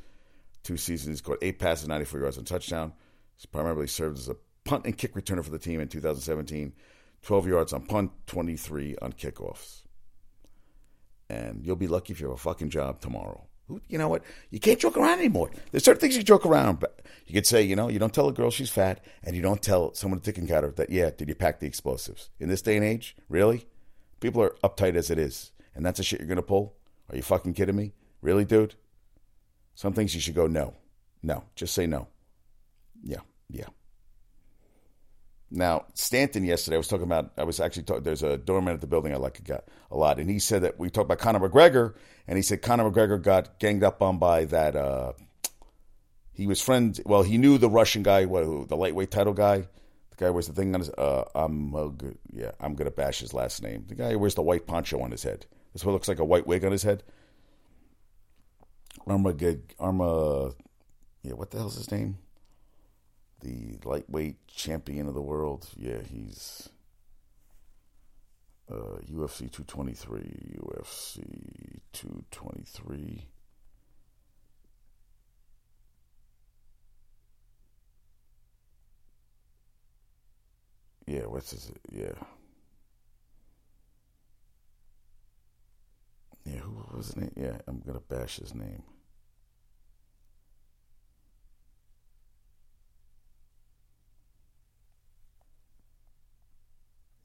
Two 0.63 0.77
seasons, 0.77 1.21
caught 1.21 1.39
eight 1.43 1.59
passes, 1.59 1.89
94 1.89 2.21
yards, 2.21 2.39
and 2.39 2.47
touchdown. 2.47 2.93
He's 3.37 3.47
primarily 3.47 3.87
served 3.87 4.19
as 4.19 4.29
a 4.29 4.37
punt 4.65 4.85
and 4.85 4.97
kick 4.97 5.15
returner 5.15 5.45
for 5.45 5.51
the 5.51 5.59
team 5.59 5.81
in 5.81 5.89
2017. 5.89 6.73
12 7.23 7.47
yards 7.47 7.73
on 7.73 7.87
punt, 7.87 8.11
23 8.27 8.97
on 9.03 9.13
kickoffs. 9.13 9.83
And 11.29 11.65
you'll 11.65 11.77
be 11.77 11.87
lucky 11.87 12.13
if 12.13 12.21
you 12.21 12.29
have 12.29 12.37
a 12.37 12.41
fucking 12.41 12.71
job 12.71 13.01
tomorrow. 13.01 13.47
You 13.89 13.97
know 13.97 14.09
what? 14.09 14.23
You 14.51 14.61
can't 14.61 14.79
joke 14.79 14.97
around 14.97 15.19
anymore. 15.19 15.51
There's 15.71 15.85
certain 15.85 16.01
things 16.01 16.17
you 16.17 16.23
joke 16.23 16.45
around, 16.45 16.81
but 16.81 17.01
you 17.27 17.35
could 17.35 17.47
say, 17.47 17.63
you 17.63 17.77
know, 17.77 17.89
you 17.89 17.99
don't 17.99 18.13
tell 18.13 18.29
a 18.29 18.33
girl 18.33 18.51
she's 18.51 18.71
fat, 18.71 19.05
and 19.23 19.35
you 19.35 19.41
don't 19.41 19.63
tell 19.63 19.95
someone 19.95 20.19
at 20.19 20.25
the 20.25 20.33
ticket 20.33 20.49
counter 20.49 20.73
that, 20.73 20.91
yeah, 20.91 21.11
did 21.17 21.29
you 21.29 21.35
pack 21.35 21.61
the 21.61 21.67
explosives? 21.67 22.31
In 22.39 22.49
this 22.49 22.61
day 22.61 22.77
and 22.77 22.85
age, 22.85 23.17
really? 23.29 23.67
People 24.21 24.43
are 24.43 24.55
uptight 24.63 24.95
as 24.95 25.11
it 25.11 25.19
is, 25.19 25.53
and 25.75 25.85
that's 25.85 25.99
the 25.99 26.05
shit 26.05 26.21
you're 26.21 26.29
gonna 26.29 26.43
pull? 26.43 26.75
Are 27.11 27.17
you 27.17 27.23
fucking 27.23 27.55
kidding 27.55 27.77
me? 27.77 27.93
Really, 28.21 28.45
dude? 28.45 28.75
Some 29.75 29.93
things 29.93 30.15
you 30.15 30.21
should 30.21 30.35
go 30.35 30.47
no, 30.47 30.75
no. 31.23 31.45
Just 31.55 31.75
say 31.75 31.87
no. 31.87 32.09
Yeah, 33.03 33.21
yeah. 33.49 33.67
Now, 35.55 35.85
Stanton 35.93 36.45
yesterday, 36.45 36.77
I 36.77 36.79
was 36.79 36.89
talking 36.89 37.05
about, 37.05 37.33
I 37.37 37.45
was 37.45 37.61
actually 37.61 37.83
talking, 37.83 38.05
there's 38.05 38.23
a 38.23 38.39
doorman 38.39 38.73
at 38.73 38.81
the 38.81 38.87
building 38.87 39.13
I 39.13 39.19
like 39.19 39.47
a, 39.51 39.63
a 39.91 39.97
lot, 39.97 40.19
and 40.19 40.31
he 40.31 40.39
said 40.39 40.63
that 40.63 40.79
we 40.79 40.89
talked 40.89 41.05
about 41.05 41.19
Conor 41.19 41.47
McGregor, 41.47 41.95
and 42.27 42.39
he 42.39 42.43
said 42.43 42.63
Conor 42.63 42.91
McGregor 42.91 43.21
got 43.21 43.59
ganged 43.59 43.85
up 43.85 44.01
on 44.01 44.19
by 44.19 44.47
that, 44.47 44.75
uh, 44.75 45.13
he 46.33 46.47
was 46.47 46.63
friends, 46.63 47.03
well, 47.05 47.23
he 47.23 47.37
knew 47.37 47.59
the 47.59 47.69
Russian 47.69 48.03
guy, 48.03 48.25
what, 48.25 48.69
the 48.69 48.77
lightweight 48.77 49.11
title 49.11 49.35
guy, 49.35 49.59
the 49.59 50.17
guy 50.17 50.31
wears 50.31 50.47
the 50.47 50.55
thing 50.55 50.75
on 50.75 50.81
his, 50.81 50.89
uh, 50.89 51.25
I'm, 51.35 51.75
uh, 51.75 51.91
yeah, 52.33 52.53
I'm 52.59 52.75
going 52.75 52.91
to 52.91 52.97
bash 52.97 53.21
his 53.21 53.35
last 53.35 53.63
name. 53.63 53.85
The 53.89 53.95
guy 53.95 54.13
who 54.13 54.19
wears 54.19 54.35
the 54.35 54.43
white 54.43 54.67
poncho 54.67 55.03
on 55.03 55.11
his 55.11 55.23
head. 55.23 55.45
This 55.73 55.85
what 55.85 55.93
looks 55.93 56.09
like 56.09 56.19
a 56.19 56.25
white 56.25 56.47
wig 56.47 56.65
on 56.65 56.73
his 56.73 56.83
head. 56.83 57.03
Arma, 59.07 59.35
Arma, 59.79 60.53
yeah, 61.23 61.33
what 61.33 61.51
the 61.51 61.59
hell's 61.59 61.77
his 61.77 61.91
name? 61.91 62.19
the 63.43 63.79
lightweight 63.85 64.47
champion 64.47 65.09
of 65.09 65.15
the 65.15 65.21
world. 65.21 65.69
Yeah, 65.77 65.99
he's 66.09 66.69
uh, 68.71 68.99
UFC 69.11 69.51
223. 69.51 70.59
UFC 70.63 71.81
223. 71.93 73.27
Yeah, 81.07 81.27
what's 81.27 81.51
his? 81.51 81.73
Yeah. 81.91 82.13
Yeah, 86.45 86.59
who 86.61 86.97
was 86.97 87.07
his 87.09 87.17
name? 87.17 87.33
Yeah, 87.37 87.59
I'm 87.67 87.81
gonna 87.81 88.01
bash 88.01 88.37
his 88.39 88.55
name. 88.55 88.83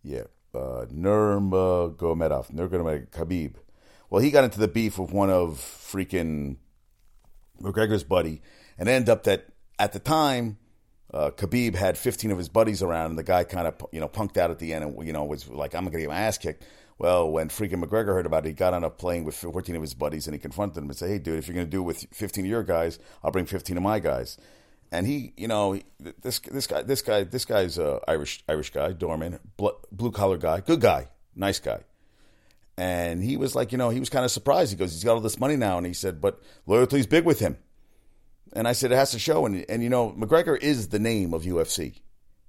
Yeah, 0.03 0.23
uh, 0.53 0.85
Nurmagomedov, 0.91 2.51
Nurmagomedov, 2.51 3.09
Khabib. 3.09 3.55
Well, 4.09 4.21
he 4.21 4.31
got 4.31 4.43
into 4.45 4.59
the 4.59 4.67
beef 4.67 4.97
with 4.97 5.11
one 5.11 5.29
of 5.29 5.57
freaking 5.59 6.57
McGregor's 7.61 8.03
buddy, 8.03 8.41
and 8.77 8.87
ended 8.87 9.09
up 9.09 9.23
that 9.23 9.47
at 9.79 9.93
the 9.93 9.99
time, 9.99 10.57
uh, 11.13 11.31
Khabib 11.31 11.75
had 11.75 11.97
15 11.97 12.31
of 12.31 12.37
his 12.37 12.49
buddies 12.49 12.81
around, 12.83 13.11
and 13.11 13.19
the 13.19 13.23
guy 13.23 13.43
kind 13.43 13.67
of 13.67 13.75
you 13.91 13.99
know 13.99 14.07
punked 14.07 14.37
out 14.37 14.51
at 14.51 14.59
the 14.59 14.73
end, 14.73 14.83
and 14.85 15.07
you 15.07 15.13
know 15.13 15.23
was 15.23 15.47
like, 15.49 15.73
"I'm 15.75 15.85
gonna 15.85 15.99
get 15.99 16.09
my 16.09 16.19
ass 16.19 16.37
kicked." 16.37 16.63
Well, 16.99 17.29
when 17.29 17.49
freaking 17.49 17.83
McGregor 17.83 18.07
heard 18.07 18.25
about 18.25 18.45
it, 18.45 18.49
he 18.49 18.53
got 18.53 18.73
on 18.73 18.83
a 18.83 18.89
plane 18.89 19.23
with 19.23 19.35
14 19.35 19.75
of 19.75 19.81
his 19.81 19.93
buddies, 19.93 20.27
and 20.27 20.33
he 20.33 20.39
confronted 20.39 20.75
them 20.75 20.89
and 20.89 20.97
said, 20.97 21.09
"Hey, 21.09 21.19
dude, 21.19 21.37
if 21.37 21.47
you're 21.47 21.55
gonna 21.55 21.67
do 21.67 21.81
it 21.81 21.85
with 21.85 22.07
15 22.11 22.45
of 22.45 22.49
your 22.49 22.63
guys, 22.63 22.97
I'll 23.23 23.31
bring 23.31 23.45
15 23.45 23.77
of 23.77 23.83
my 23.83 23.99
guys." 23.99 24.37
and 24.91 25.05
he, 25.05 25.33
you 25.35 25.47
know, 25.47 25.79
this 26.21 26.39
this 26.39 26.67
guy, 26.67 26.81
this 26.81 27.01
guy, 27.01 27.23
this 27.23 27.45
guy's 27.45 27.77
a 27.77 27.99
Irish 28.07 28.43
Irish 28.47 28.71
guy, 28.71 28.93
doorman, 28.93 29.39
blue 29.57 30.11
collar 30.11 30.37
guy, 30.37 30.61
good 30.61 30.81
guy, 30.81 31.07
nice 31.35 31.59
guy. 31.59 31.81
And 32.77 33.23
he 33.23 33.37
was 33.37 33.55
like, 33.55 33.71
you 33.71 33.77
know, 33.77 33.89
he 33.89 33.99
was 33.99 34.09
kind 34.09 34.23
of 34.23 34.29
surprised. 34.29 34.71
He 34.71 34.77
goes, 34.77 34.93
he's 34.93 35.03
got 35.03 35.15
all 35.15 35.19
this 35.19 35.39
money 35.39 35.55
now, 35.55 35.77
and 35.77 35.87
he 35.87 35.93
said, 35.93 36.21
but 36.21 36.39
loyalty's 36.67 37.07
big 37.07 37.25
with 37.25 37.39
him. 37.39 37.57
And 38.53 38.67
I 38.67 38.73
said, 38.73 38.91
it 38.91 38.95
has 38.95 39.11
to 39.11 39.19
show. 39.19 39.45
And 39.45 39.65
and 39.67 39.83
you 39.83 39.89
know, 39.89 40.11
McGregor 40.11 40.57
is 40.57 40.89
the 40.89 40.99
name 40.99 41.33
of 41.33 41.43
UFC. 41.43 41.99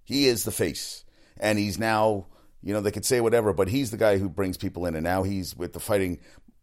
He 0.04 0.26
is 0.26 0.44
the 0.44 0.52
face, 0.52 1.04
and 1.38 1.58
he's 1.58 1.78
now, 1.78 2.26
you 2.62 2.72
know, 2.72 2.80
they 2.80 2.90
could 2.90 3.04
say 3.04 3.20
whatever, 3.20 3.52
but 3.52 3.68
he's 3.68 3.90
the 3.90 3.96
guy 3.96 4.18
who 4.18 4.28
brings 4.28 4.56
people 4.56 4.86
in. 4.86 4.94
And 4.94 5.04
now 5.04 5.22
he's 5.22 5.56
with 5.56 5.72
the 5.72 5.80
fighting 5.80 6.18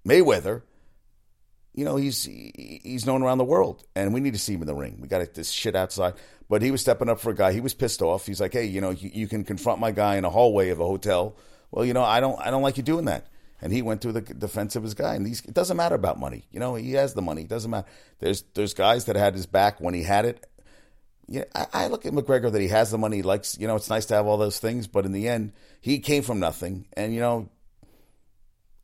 Mayweather 0.08 0.62
you 1.76 1.84
know, 1.84 1.98
he's 1.98 2.24
he's 2.24 3.06
known 3.06 3.22
around 3.22 3.38
the 3.38 3.44
world, 3.44 3.84
and 3.96 4.14
we 4.14 4.22
need 4.22 4.34
to 4.34 4.40
see 4.40 4.54
him 4.54 4.62
in 4.62 4.68
the 4.68 4.74
ring. 4.74 4.98
We 5.02 5.10
got 5.10 5.34
this 5.34 5.52
shit 5.52 5.76
outside, 5.76 6.14
but 6.48 6.62
he 6.62 6.72
was 6.72 6.80
stepping 6.80 7.10
up 7.10 7.20
for 7.20 7.32
a 7.32 7.36
guy. 7.36 7.52
He 7.52 7.60
was 7.60 7.74
pissed 7.74 8.02
off. 8.02 8.26
He's 8.26 8.40
like, 8.40 8.54
hey, 8.54 8.66
you 8.66 8.80
know, 8.80 8.92
you, 8.92 9.12
you, 9.14 9.28
can 9.28 9.44
confront 9.44 9.82
my 9.82 9.92
guy 9.92 10.16
in 10.16 10.24
a 10.24 10.30
hallway 10.30 10.70
of 10.70 10.80
a 10.80 10.86
hotel. 10.86 11.36
Well, 11.72 11.84
you 11.84 11.94
know, 11.94 12.04
I 12.04 12.22
don't 12.22 12.40
I 12.40 12.50
don't 12.50 12.62
like 12.62 12.78
you 12.78 12.84
doing 12.84 13.06
that. 13.06 13.28
And 13.62 13.74
he 13.74 13.82
went 13.82 14.02
to 14.04 14.14
the 14.14 14.22
defense 14.22 14.76
of 14.78 14.84
his 14.84 14.94
guy. 14.94 15.16
And 15.16 15.26
these, 15.26 15.42
it 15.42 15.54
doesn't 15.54 15.76
matter 15.76 15.96
about 15.96 16.20
money. 16.20 16.46
You 16.52 16.60
know, 16.60 16.76
he 16.76 16.94
has 16.94 17.14
the 17.14 17.22
money. 17.22 17.42
It 17.42 17.50
doesn't 17.50 17.70
matter. 17.70 17.88
There's 18.20 18.44
there's 18.54 18.74
guys 18.74 19.06
that 19.06 19.18
had 19.18 19.34
his 19.34 19.46
back 19.46 19.82
when 19.82 19.94
he 19.94 20.04
had 20.04 20.24
it. 20.24 20.46
Yeah, 21.28 21.46
I, 21.56 21.66
I 21.74 21.88
look 21.88 22.06
at 22.06 22.14
McGregor 22.14 22.52
that 22.52 22.62
he 22.62 22.68
has 22.68 22.92
the 22.92 22.98
money. 22.98 23.18
He 23.18 23.24
likes, 23.24 23.58
you 23.58 23.68
know, 23.68 23.76
it's 23.76 23.90
nice 23.90 24.06
to 24.08 24.14
have 24.14 24.28
all 24.28 24.38
those 24.38 24.60
things, 24.60 24.88
but 24.88 25.06
in 25.06 25.12
the 25.12 25.28
end, 25.28 25.54
he 25.82 26.00
came 26.00 26.22
from 26.24 26.40
nothing. 26.40 26.88
And 26.94 27.14
you 27.14 27.20
know, 27.20 27.50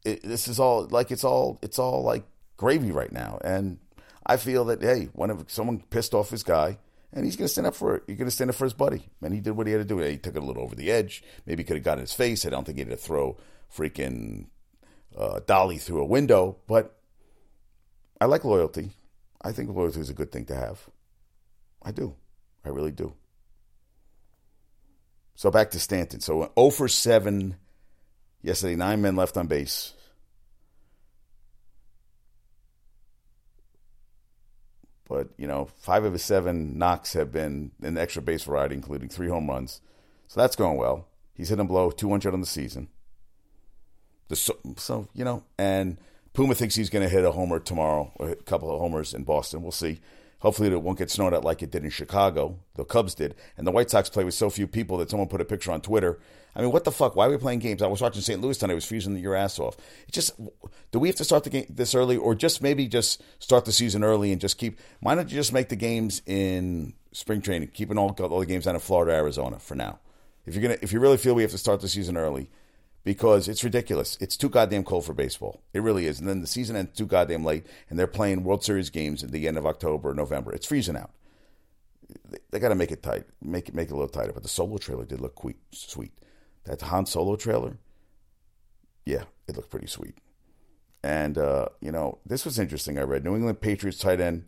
it, 0.03 0.23
this 0.23 0.47
is 0.47 0.59
all 0.59 0.87
like 0.89 1.11
it's 1.11 1.23
all 1.23 1.59
it's 1.61 1.77
all 1.77 2.03
like 2.03 2.23
gravy 2.57 2.91
right 2.91 3.11
now. 3.11 3.39
And 3.43 3.77
I 4.25 4.37
feel 4.37 4.65
that 4.65 4.81
hey, 4.81 5.09
whenever 5.13 5.45
someone 5.47 5.81
pissed 5.89 6.13
off 6.13 6.29
his 6.31 6.43
guy 6.43 6.77
and 7.13 7.25
he's 7.25 7.35
going 7.35 7.45
to 7.45 7.51
stand 7.51 7.67
up 7.67 7.75
for 7.75 7.95
it. 7.95 8.03
He's 8.07 8.17
going 8.17 8.27
to 8.27 8.31
stand 8.31 8.49
up 8.49 8.55
for 8.55 8.63
his 8.65 8.73
buddy. 8.73 9.09
And 9.21 9.33
he 9.33 9.41
did 9.41 9.51
what 9.51 9.67
he 9.67 9.73
had 9.73 9.79
to 9.79 9.85
do. 9.85 9.97
He 9.99 10.17
took 10.17 10.35
it 10.35 10.41
a 10.41 10.45
little 10.45 10.63
over 10.63 10.75
the 10.75 10.91
edge. 10.91 11.23
Maybe 11.45 11.63
he 11.63 11.67
could 11.67 11.77
have 11.77 11.83
got 11.83 11.97
in 11.97 12.01
his 12.01 12.13
face. 12.13 12.45
I 12.45 12.49
don't 12.49 12.63
think 12.63 12.77
he 12.77 12.83
had 12.83 12.91
to 12.91 12.97
throw 12.97 13.37
freaking 13.75 14.47
uh, 15.17 15.41
dolly 15.45 15.77
through 15.77 16.01
a 16.01 16.05
window. 16.05 16.57
But 16.67 16.97
I 18.19 18.25
like 18.25 18.45
loyalty. 18.45 18.91
I 19.41 19.51
think 19.51 19.69
loyalty 19.69 19.99
is 19.99 20.09
a 20.09 20.13
good 20.13 20.31
thing 20.31 20.45
to 20.45 20.55
have. 20.55 20.87
I 21.83 21.91
do. 21.91 22.15
I 22.65 22.69
really 22.69 22.91
do. 22.91 23.13
So 25.35 25.49
back 25.49 25.71
to 25.71 25.79
Stanton. 25.79 26.19
So 26.19 26.51
0 26.57 26.69
for 26.69 26.87
7 26.87 27.55
yesterday, 28.41 28.75
nine 28.75 29.01
men 29.01 29.15
left 29.15 29.37
on 29.37 29.47
base. 29.47 29.93
But, 35.11 35.27
you 35.37 35.45
know, 35.45 35.67
five 35.75 36.05
of 36.05 36.13
his 36.13 36.23
seven 36.23 36.77
knocks 36.77 37.11
have 37.13 37.33
been 37.33 37.71
the 37.81 37.99
extra 37.99 38.21
base 38.21 38.43
variety, 38.43 38.75
including 38.75 39.09
three 39.09 39.27
home 39.27 39.49
runs. 39.49 39.81
So 40.29 40.39
that's 40.39 40.55
going 40.55 40.77
well. 40.77 41.05
He's 41.33 41.49
hitting 41.49 41.67
below 41.67 41.91
200 41.91 42.33
on 42.33 42.39
the 42.39 42.47
season. 42.47 42.87
So, 44.31 44.55
so, 44.77 45.09
you 45.13 45.25
know, 45.25 45.43
and 45.57 45.97
Puma 46.31 46.55
thinks 46.55 46.75
he's 46.75 46.89
going 46.89 47.03
to 47.03 47.09
hit 47.09 47.25
a 47.25 47.31
homer 47.33 47.59
tomorrow, 47.59 48.13
a 48.21 48.35
couple 48.35 48.71
of 48.71 48.79
homers 48.79 49.13
in 49.13 49.25
Boston. 49.25 49.63
We'll 49.63 49.73
see. 49.73 49.99
Hopefully, 50.41 50.69
it 50.71 50.81
won't 50.81 50.97
get 50.97 51.11
snowed 51.11 51.33
out 51.33 51.43
like 51.43 51.61
it 51.61 51.71
did 51.71 51.83
in 51.83 51.91
Chicago. 51.91 52.57
The 52.75 52.83
Cubs 52.83 53.13
did, 53.15 53.35
and 53.57 53.65
the 53.65 53.71
White 53.71 53.89
Sox 53.89 54.09
play 54.09 54.23
with 54.23 54.33
so 54.33 54.49
few 54.49 54.67
people 54.67 54.97
that 54.97 55.09
someone 55.09 55.29
put 55.29 55.41
a 55.41 55.45
picture 55.45 55.71
on 55.71 55.81
Twitter. 55.81 56.19
I 56.55 56.61
mean, 56.61 56.71
what 56.71 56.83
the 56.83 56.91
fuck? 56.91 57.15
Why 57.15 57.27
are 57.27 57.29
we 57.29 57.37
playing 57.37 57.59
games? 57.59 57.81
I 57.81 57.87
was 57.87 58.01
watching 58.01 58.21
St. 58.21 58.41
Louis 58.41 58.57
tonight. 58.57 58.73
I 58.73 58.75
was 58.75 58.85
freezing 58.85 59.15
your 59.17 59.35
ass 59.35 59.59
off. 59.59 59.77
It 60.07 60.11
just 60.11 60.33
do 60.91 60.99
we 60.99 61.07
have 61.07 61.15
to 61.17 61.23
start 61.23 61.43
the 61.43 61.49
game 61.49 61.65
this 61.69 61.95
early, 61.95 62.17
or 62.17 62.35
just 62.35 62.61
maybe 62.61 62.87
just 62.87 63.23
start 63.39 63.65
the 63.65 63.71
season 63.71 64.03
early 64.03 64.31
and 64.31 64.41
just 64.41 64.57
keep? 64.57 64.79
Why 64.99 65.15
don't 65.15 65.29
you 65.29 65.35
just 65.35 65.53
make 65.53 65.69
the 65.69 65.75
games 65.75 66.21
in 66.25 66.93
spring 67.13 67.41
training, 67.41 67.69
keeping 67.73 67.97
all 67.97 68.09
all 68.19 68.39
the 68.39 68.45
games 68.45 68.65
down 68.65 68.75
in 68.75 68.81
Florida, 68.81 69.13
Arizona 69.13 69.59
for 69.59 69.75
now? 69.75 69.99
If 70.45 70.55
you're 70.55 70.63
gonna, 70.63 70.77
if 70.81 70.91
you 70.91 70.99
really 70.99 71.17
feel 71.17 71.35
we 71.35 71.43
have 71.43 71.51
to 71.51 71.57
start 71.57 71.81
the 71.81 71.87
season 71.87 72.17
early, 72.17 72.49
because 73.03 73.47
it's 73.47 73.63
ridiculous. 73.63 74.17
It's 74.21 74.37
too 74.37 74.49
goddamn 74.49 74.83
cold 74.83 75.05
for 75.05 75.13
baseball. 75.13 75.61
It 75.73 75.81
really 75.81 76.05
is. 76.05 76.19
And 76.19 76.27
then 76.27 76.41
the 76.41 76.47
season 76.47 76.75
ends 76.75 76.97
too 76.97 77.05
goddamn 77.05 77.43
late, 77.43 77.65
and 77.89 77.97
they're 77.97 78.07
playing 78.07 78.43
World 78.43 78.63
Series 78.63 78.89
games 78.89 79.23
at 79.23 79.31
the 79.31 79.47
end 79.47 79.57
of 79.57 79.65
October, 79.65 80.13
November. 80.13 80.53
It's 80.53 80.67
freezing 80.67 80.97
out. 80.97 81.11
They, 82.29 82.39
they 82.51 82.59
got 82.59 82.69
to 82.69 82.75
make 82.75 82.91
it 82.91 83.03
tight, 83.03 83.25
make 83.41 83.69
it 83.69 83.75
make 83.75 83.89
it 83.89 83.93
a 83.93 83.95
little 83.95 84.09
tighter. 84.09 84.33
But 84.33 84.43
the 84.43 84.49
solo 84.49 84.77
trailer 84.77 85.05
did 85.05 85.21
look 85.21 85.39
sweet. 85.39 85.57
sweet. 85.71 86.11
That 86.65 86.81
Han 86.81 87.07
Solo 87.07 87.35
trailer, 87.37 87.79
yeah, 89.05 89.23
it 89.47 89.55
looked 89.55 89.71
pretty 89.71 89.87
sweet. 89.87 90.15
And 91.03 91.37
uh, 91.37 91.69
you 91.79 91.91
know, 91.91 92.19
this 92.25 92.45
was 92.45 92.59
interesting. 92.59 92.99
I 92.99 93.03
read 93.03 93.23
New 93.23 93.35
England 93.35 93.61
Patriots 93.61 93.97
tight 93.97 94.21
end 94.21 94.45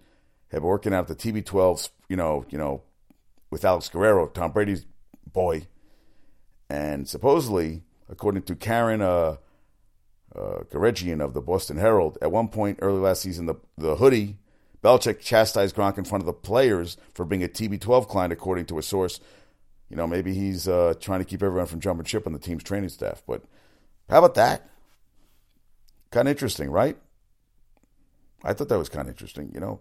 have 0.53 0.61
been 0.61 0.69
working 0.69 0.93
out 0.93 1.07
the 1.07 1.15
TB12s. 1.15 1.89
You 2.07 2.15
know, 2.15 2.45
you 2.49 2.57
know, 2.57 2.83
with 3.49 3.65
Alex 3.65 3.89
Guerrero, 3.89 4.27
Tom 4.27 4.51
Brady's 4.51 4.85
boy, 5.31 5.67
and 6.69 7.09
supposedly 7.09 7.81
according 8.09 8.43
to 8.43 8.55
Karen 8.55 9.01
uh, 9.01 9.37
uh, 10.35 10.63
Guregian 10.71 11.21
of 11.21 11.33
the 11.33 11.41
Boston 11.41 11.77
Herald. 11.77 12.17
At 12.21 12.31
one 12.31 12.47
point 12.47 12.79
early 12.81 12.99
last 12.99 13.21
season, 13.21 13.45
the, 13.45 13.55
the 13.77 13.95
hoodie, 13.95 14.37
Belichick 14.83 15.19
chastised 15.19 15.75
Gronk 15.75 15.97
in 15.97 16.03
front 16.03 16.21
of 16.21 16.25
the 16.25 16.33
players 16.33 16.97
for 17.13 17.25
being 17.25 17.43
a 17.43 17.47
TB12 17.47 18.07
client, 18.07 18.33
according 18.33 18.65
to 18.67 18.77
a 18.77 18.83
source. 18.83 19.19
You 19.89 19.97
know, 19.97 20.07
maybe 20.07 20.33
he's 20.33 20.67
uh, 20.67 20.95
trying 20.99 21.19
to 21.19 21.25
keep 21.25 21.43
everyone 21.43 21.67
from 21.67 21.79
jumping 21.79 22.05
ship 22.05 22.25
on 22.25 22.33
the 22.33 22.39
team's 22.39 22.63
training 22.63 22.89
staff. 22.89 23.21
But 23.27 23.43
how 24.09 24.19
about 24.19 24.35
that? 24.35 24.69
Kind 26.11 26.27
of 26.27 26.31
interesting, 26.31 26.69
right? 26.69 26.97
I 28.43 28.53
thought 28.53 28.69
that 28.69 28.77
was 28.77 28.89
kind 28.89 29.07
of 29.07 29.13
interesting, 29.13 29.51
you 29.53 29.59
know. 29.59 29.79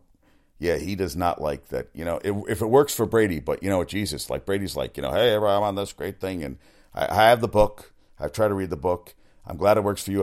Yeah, 0.59 0.77
he 0.77 0.95
does 0.95 1.17
not 1.17 1.41
like 1.41 1.69
that. 1.69 1.89
You 1.93 2.05
know, 2.05 2.21
if, 2.23 2.37
if 2.49 2.63
it 2.63 2.67
works 2.67 2.95
for 2.95 3.05
Brady, 3.05 3.41
but 3.41 3.63
you 3.63 3.69
know, 3.69 3.83
Jesus, 3.85 4.31
like 4.31 4.47
Brady's 4.47 4.77
like, 4.77 4.97
you 4.97 5.03
know, 5.03 5.13
hey, 5.13 5.35
I'm 5.35 5.43
on 5.45 5.75
this 5.75 5.93
great 5.93 6.21
thing, 6.21 6.45
and 6.45 6.59
I, 6.95 7.09
I 7.09 7.29
have 7.29 7.41
the 7.41 7.49
book. 7.49 7.92
I've 8.23 8.33
tried 8.33 8.49
to 8.49 8.55
read 8.55 8.71
the 8.71 8.77
book. 8.77 9.15
I'm 9.45 9.57
glad 9.57 9.77
it 9.77 9.85
works 9.85 10.05
for 10.05 10.13
you. 10.13 10.23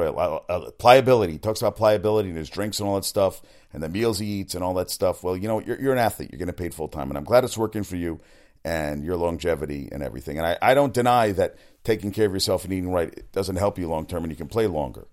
Pliability. 0.78 1.34
He 1.34 1.40
talks 1.40 1.62
about 1.62 1.76
pliability 1.76 2.30
and 2.30 2.38
his 2.38 2.50
drinks 2.50 2.80
and 2.80 2.88
all 2.88 2.96
that 2.96 3.06
stuff, 3.06 3.42
and 3.74 3.84
the 3.84 3.90
meals 3.90 4.20
he 4.20 4.26
eats 4.26 4.56
and 4.56 4.64
all 4.64 4.74
that 4.76 4.90
stuff. 4.90 5.24
Well, 5.24 5.36
you 5.36 5.48
know, 5.48 5.60
you're, 5.60 5.80
you're 5.80 5.94
an 5.94 6.00
athlete. 6.00 6.30
You're 6.32 6.40
getting 6.40 6.54
paid 6.54 6.74
full 6.74 6.88
time, 6.88 7.10
and 7.10 7.18
I'm 7.18 7.26
glad 7.26 7.44
it's 7.44 7.58
working 7.58 7.84
for 7.84 7.98
you 7.98 8.22
and 8.64 9.04
your 9.04 9.18
longevity 9.18 9.90
and 9.92 10.02
everything. 10.02 10.38
And 10.38 10.48
I, 10.48 10.58
I 10.62 10.74
don't 10.74 10.94
deny 10.94 11.32
that 11.34 11.56
taking 11.84 12.12
care 12.12 12.28
of 12.28 12.34
yourself 12.34 12.64
and 12.64 12.74
eating 12.74 12.92
right 12.92 13.30
doesn't 13.32 13.58
help 13.58 13.78
you 13.78 13.90
long 13.90 14.06
term, 14.06 14.24
and 14.24 14.32
you 14.32 14.38
can 14.38 14.48
play 14.48 14.68
longer. 14.68 15.08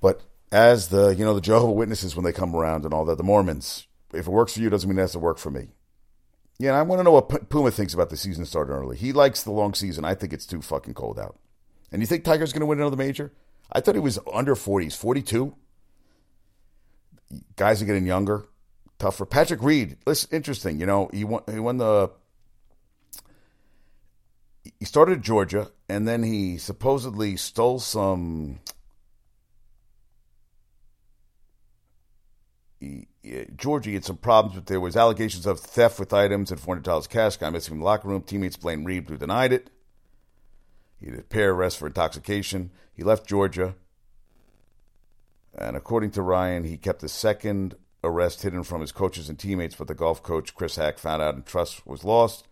But 0.00 0.22
as 0.50 0.88
the 0.88 1.10
you 1.10 1.24
know 1.24 1.34
the 1.34 1.40
Jehovah 1.40 1.72
Witnesses 1.72 2.16
when 2.16 2.24
they 2.24 2.32
come 2.32 2.54
around 2.54 2.84
and 2.84 2.92
all 2.92 3.04
that, 3.04 3.16
the 3.16 3.24
Mormons, 3.24 3.86
if 4.12 4.26
it 4.26 4.30
works 4.30 4.54
for 4.54 4.60
you, 4.60 4.70
doesn't 4.70 4.88
mean 4.88 4.98
it 4.98 5.02
has 5.02 5.12
to 5.12 5.18
work 5.18 5.38
for 5.38 5.50
me. 5.50 5.68
Yeah, 6.58 6.72
I 6.72 6.82
want 6.82 6.98
to 6.98 7.04
know 7.04 7.12
what 7.12 7.50
Puma 7.50 7.70
thinks 7.70 7.94
about 7.94 8.10
the 8.10 8.16
season 8.16 8.44
starting 8.44 8.74
early. 8.74 8.96
He 8.96 9.12
likes 9.12 9.42
the 9.42 9.52
long 9.52 9.74
season. 9.74 10.04
I 10.04 10.14
think 10.14 10.32
it's 10.32 10.46
too 10.46 10.60
fucking 10.60 10.94
cold 10.94 11.18
out. 11.18 11.38
And 11.92 12.02
you 12.02 12.06
think 12.06 12.24
Tiger's 12.24 12.52
going 12.52 12.60
to 12.60 12.66
win 12.66 12.80
another 12.80 12.96
major? 12.96 13.32
I 13.70 13.80
thought 13.80 13.94
he 13.94 14.00
was 14.00 14.18
under 14.32 14.56
40. 14.56 14.86
He's 14.86 14.96
42. 14.96 15.54
Guys 17.56 17.80
are 17.80 17.84
getting 17.84 18.06
younger, 18.06 18.46
tougher. 18.98 19.26
Patrick 19.26 19.62
Reed, 19.62 19.98
listen, 20.06 20.30
interesting. 20.32 20.80
You 20.80 20.86
know, 20.86 21.10
he 21.12 21.24
won, 21.24 21.42
he 21.50 21.60
won 21.60 21.76
the. 21.76 22.10
He 24.80 24.84
started 24.84 25.18
at 25.18 25.24
Georgia, 25.24 25.70
and 25.88 26.08
then 26.08 26.22
he 26.22 26.56
supposedly 26.56 27.36
stole 27.36 27.78
some 27.78 28.60
he, 32.80 33.08
Uh, 33.28 33.44
Georgie 33.56 33.94
had 33.94 34.04
some 34.04 34.16
problems, 34.16 34.54
but 34.56 34.66
there 34.66 34.80
was 34.80 34.96
allegations 34.96 35.46
of 35.46 35.60
theft 35.60 35.98
with 35.98 36.12
items 36.12 36.50
and 36.50 36.60
$400 36.60 37.08
cash. 37.08 37.36
Got 37.36 37.52
missing 37.52 37.72
from 37.72 37.78
the 37.80 37.84
locker 37.84 38.08
room. 38.08 38.22
Teammates 38.22 38.56
blamed 38.56 38.86
Reed, 38.86 39.08
who 39.08 39.16
denied 39.16 39.52
it. 39.52 39.70
He 41.00 41.06
had 41.06 41.18
a 41.18 41.22
pair 41.22 41.52
arrests 41.52 41.78
for 41.78 41.86
intoxication. 41.86 42.70
He 42.92 43.02
left 43.02 43.26
Georgia. 43.26 43.74
And 45.56 45.76
according 45.76 46.12
to 46.12 46.22
Ryan, 46.22 46.64
he 46.64 46.76
kept 46.76 47.00
the 47.00 47.08
second 47.08 47.76
arrest 48.04 48.42
hidden 48.42 48.62
from 48.62 48.80
his 48.80 48.92
coaches 48.92 49.28
and 49.28 49.38
teammates, 49.38 49.74
but 49.74 49.88
the 49.88 49.94
golf 49.94 50.22
coach, 50.22 50.54
Chris 50.54 50.76
Haack, 50.76 50.98
found 50.98 51.22
out 51.22 51.34
and 51.34 51.44
trust 51.44 51.86
was 51.86 52.04
lost. 52.04 52.46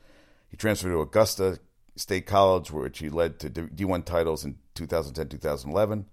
He 0.48 0.56
transferred 0.56 0.90
to 0.90 1.00
Augusta 1.00 1.58
State 1.96 2.26
College, 2.26 2.70
which 2.70 2.98
he 2.98 3.08
led 3.08 3.38
to 3.40 3.50
D1 3.50 4.04
titles 4.04 4.44
in 4.44 4.56
2010 4.74 5.28
2011. 5.28 6.06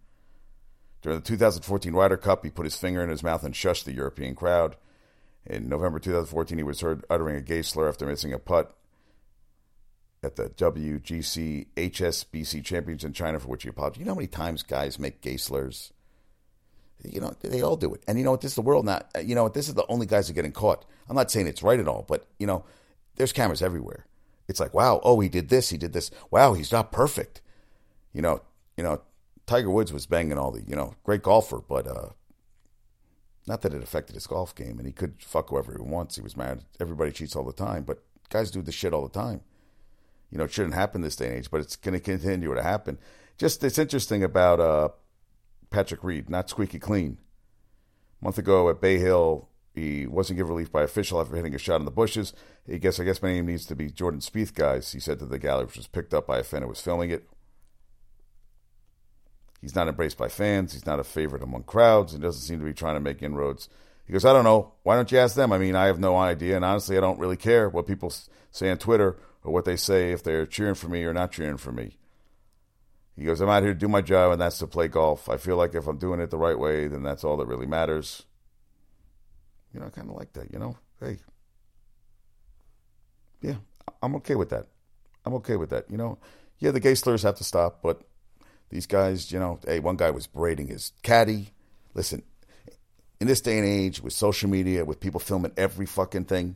During 1.03 1.19
the 1.19 1.25
2014 1.25 1.93
Ryder 1.93 2.17
Cup, 2.17 2.43
he 2.43 2.49
put 2.49 2.65
his 2.65 2.77
finger 2.77 3.03
in 3.03 3.09
his 3.09 3.21
mouth 3.21 3.43
and 3.43 3.53
shushed 3.53 3.83
the 3.83 3.91
European 3.91 4.35
crowd. 4.35 4.77
In 5.45 5.67
November 5.67 5.99
2014, 5.99 6.57
he 6.57 6.63
was 6.63 6.79
heard 6.79 7.05
uttering 7.09 7.35
a 7.35 7.41
gay 7.41 7.61
slur 7.61 7.89
after 7.89 8.05
missing 8.05 8.31
a 8.31 8.39
putt 8.39 8.73
at 10.23 10.37
the 10.37 10.49
WGC 10.51 11.67
HSBC 11.75 12.63
Champions 12.63 13.03
in 13.03 13.11
China, 13.11 13.37
for 13.37 13.49
which 13.49 13.63
he 13.63 13.69
apologized. 13.69 13.99
You 13.99 14.05
know 14.05 14.13
how 14.13 14.19
many 14.19 14.27
times 14.27 14.63
guys 14.63 14.97
make 14.97 15.19
gay 15.19 15.35
slurs? 15.35 15.91
You 17.03 17.19
know, 17.19 17.33
they 17.41 17.61
all 17.61 17.75
do 17.75 17.93
it. 17.93 18.01
And 18.07 18.17
you 18.17 18.23
know 18.23 18.31
what? 18.31 18.39
This 18.39 18.53
is 18.53 18.55
the 18.55 18.61
world 18.61 18.85
now. 18.85 19.01
You 19.21 19.35
know 19.35 19.43
what? 19.43 19.53
This 19.53 19.67
is 19.67 19.73
the 19.73 19.85
only 19.87 20.05
guys 20.05 20.27
that 20.27 20.31
are 20.31 20.35
getting 20.35 20.53
caught. 20.53 20.85
I'm 21.09 21.17
not 21.17 21.29
saying 21.29 21.47
it's 21.47 21.61
right 21.61 21.81
at 21.81 21.87
all, 21.89 22.05
but, 22.07 22.25
you 22.39 22.47
know, 22.47 22.63
there's 23.17 23.33
cameras 23.33 23.61
everywhere. 23.61 24.05
It's 24.47 24.61
like, 24.61 24.73
wow, 24.73 25.01
oh, 25.03 25.19
he 25.19 25.27
did 25.27 25.49
this, 25.49 25.69
he 25.69 25.77
did 25.77 25.91
this. 25.91 26.11
Wow, 26.31 26.53
he's 26.53 26.71
not 26.71 26.93
perfect. 26.93 27.41
You 28.13 28.21
know, 28.21 28.41
you 28.77 28.83
know, 28.83 29.01
Tiger 29.45 29.69
Woods 29.69 29.91
was 29.91 30.05
banging 30.05 30.37
all 30.37 30.51
the, 30.51 30.61
you 30.61 30.75
know, 30.75 30.95
great 31.03 31.21
golfer, 31.21 31.59
but 31.59 31.87
uh, 31.87 32.09
not 33.47 33.61
that 33.61 33.73
it 33.73 33.83
affected 33.83 34.15
his 34.15 34.27
golf 34.27 34.55
game, 34.55 34.77
and 34.77 34.87
he 34.87 34.93
could 34.93 35.15
fuck 35.19 35.49
whoever 35.49 35.73
he 35.73 35.81
wants. 35.81 36.15
He 36.15 36.21
was 36.21 36.37
mad. 36.37 36.63
Everybody 36.79 37.11
cheats 37.11 37.35
all 37.35 37.43
the 37.43 37.51
time, 37.51 37.83
but 37.83 38.03
guys 38.29 38.51
do 38.51 38.61
this 38.61 38.75
shit 38.75 38.93
all 38.93 39.07
the 39.07 39.19
time. 39.19 39.41
You 40.31 40.37
know, 40.37 40.45
it 40.45 40.51
shouldn't 40.51 40.73
happen 40.73 41.01
this 41.01 41.15
day 41.15 41.27
and 41.27 41.35
age, 41.35 41.51
but 41.51 41.61
it's 41.61 41.75
going 41.75 41.93
to 41.93 41.99
continue 41.99 42.53
to 42.53 42.63
happen. 42.63 42.97
Just 43.37 43.63
it's 43.63 43.77
interesting 43.77 44.23
about 44.23 44.59
uh, 44.59 44.89
Patrick 45.69 46.03
Reed, 46.03 46.29
not 46.29 46.49
squeaky 46.49 46.79
clean. 46.79 47.17
A 48.21 48.25
month 48.25 48.37
ago 48.37 48.69
at 48.69 48.81
Bay 48.81 48.97
Hill, 48.97 49.49
he 49.75 50.07
wasn't 50.07 50.37
given 50.37 50.51
relief 50.51 50.71
by 50.71 50.83
official 50.83 51.19
after 51.19 51.35
hitting 51.35 51.53
a 51.53 51.59
shot 51.59 51.79
in 51.79 51.85
the 51.85 51.91
bushes. 51.91 52.33
He 52.65 52.79
guess 52.79 52.99
I 52.99 53.03
guess 53.03 53.21
my 53.21 53.33
name 53.33 53.47
needs 53.47 53.65
to 53.65 53.75
be 53.75 53.89
Jordan 53.89 54.21
Spieth, 54.21 54.53
guys. 54.53 54.91
He 54.91 54.99
said 54.99 55.19
to 55.19 55.25
the 55.25 55.39
gallery, 55.39 55.65
which 55.65 55.77
was 55.77 55.87
picked 55.87 56.13
up 56.13 56.27
by 56.27 56.39
a 56.39 56.43
fan 56.43 56.61
who 56.61 56.69
was 56.69 56.81
filming 56.81 57.09
it. 57.09 57.27
He's 59.63 59.75
not 59.75 59.87
embraced 59.87 60.17
by 60.17 60.27
fans. 60.27 60.73
He's 60.73 60.85
not 60.85 60.99
a 60.99 61.05
favorite 61.05 61.41
among 61.41 61.63
crowds. 61.63 62.11
He 62.11 62.19
doesn't 62.19 62.41
seem 62.41 62.59
to 62.59 62.65
be 62.65 62.73
trying 62.73 62.95
to 62.95 62.99
make 62.99 63.23
inroads. 63.23 63.69
He 64.05 64.11
goes, 64.11 64.25
I 64.25 64.33
don't 64.33 64.43
know. 64.43 64.73
Why 64.83 64.97
don't 64.97 65.09
you 65.09 65.17
ask 65.19 65.37
them? 65.37 65.53
I 65.53 65.57
mean, 65.57 65.73
I 65.73 65.85
have 65.85 65.99
no 65.99 66.17
idea. 66.17 66.57
And 66.57 66.65
honestly, 66.65 66.97
I 66.97 66.99
don't 66.99 67.17
really 67.17 67.37
care 67.37 67.69
what 67.69 67.87
people 67.87 68.13
say 68.51 68.69
on 68.69 68.77
Twitter 68.77 69.15
or 69.41 69.53
what 69.53 69.63
they 69.63 69.77
say 69.77 70.11
if 70.11 70.21
they're 70.21 70.45
cheering 70.45 70.75
for 70.75 70.89
me 70.89 71.05
or 71.05 71.13
not 71.13 71.31
cheering 71.31 71.55
for 71.55 71.71
me. 71.71 71.97
He 73.15 73.23
goes, 73.23 73.39
I'm 73.39 73.47
out 73.47 73.63
here 73.63 73.73
to 73.73 73.79
do 73.79 73.87
my 73.87 74.01
job, 74.01 74.33
and 74.33 74.41
that's 74.41 74.57
to 74.57 74.67
play 74.67 74.89
golf. 74.89 75.29
I 75.29 75.37
feel 75.37 75.55
like 75.55 75.75
if 75.75 75.87
I'm 75.87 75.97
doing 75.97 76.19
it 76.19 76.29
the 76.29 76.37
right 76.37 76.59
way, 76.59 76.89
then 76.89 77.01
that's 77.01 77.23
all 77.23 77.37
that 77.37 77.47
really 77.47 77.65
matters. 77.65 78.23
You 79.73 79.79
know, 79.79 79.85
I 79.85 79.91
kind 79.91 80.09
of 80.09 80.17
like 80.17 80.33
that, 80.33 80.51
you 80.51 80.59
know? 80.59 80.77
Hey. 80.99 81.19
Yeah, 83.41 83.55
I'm 84.01 84.15
okay 84.15 84.35
with 84.35 84.49
that. 84.49 84.67
I'm 85.25 85.35
okay 85.35 85.55
with 85.55 85.69
that. 85.69 85.89
You 85.89 85.95
know, 85.95 86.17
yeah, 86.59 86.71
the 86.71 86.81
gay 86.81 86.95
slurs 86.95 87.23
have 87.23 87.35
to 87.35 87.45
stop, 87.45 87.81
but 87.81 88.01
these 88.73 88.87
guys, 88.87 89.31
you 89.31 89.39
know, 89.39 89.59
hey, 89.67 89.79
one 89.79 89.97
guy 89.97 90.09
was 90.09 90.25
berating 90.25 90.67
his 90.67 90.93
caddy. 91.03 91.51
Listen, 91.93 92.23
in 93.21 93.27
this 93.27 93.39
day 93.39 93.59
and 93.59 93.67
age 93.67 94.01
with 94.01 94.13
social 94.13 94.49
media, 94.49 94.83
with 94.83 94.99
people 94.99 95.19
filming 95.19 95.51
every 95.55 95.85
fucking 95.85 96.25
thing, 96.25 96.55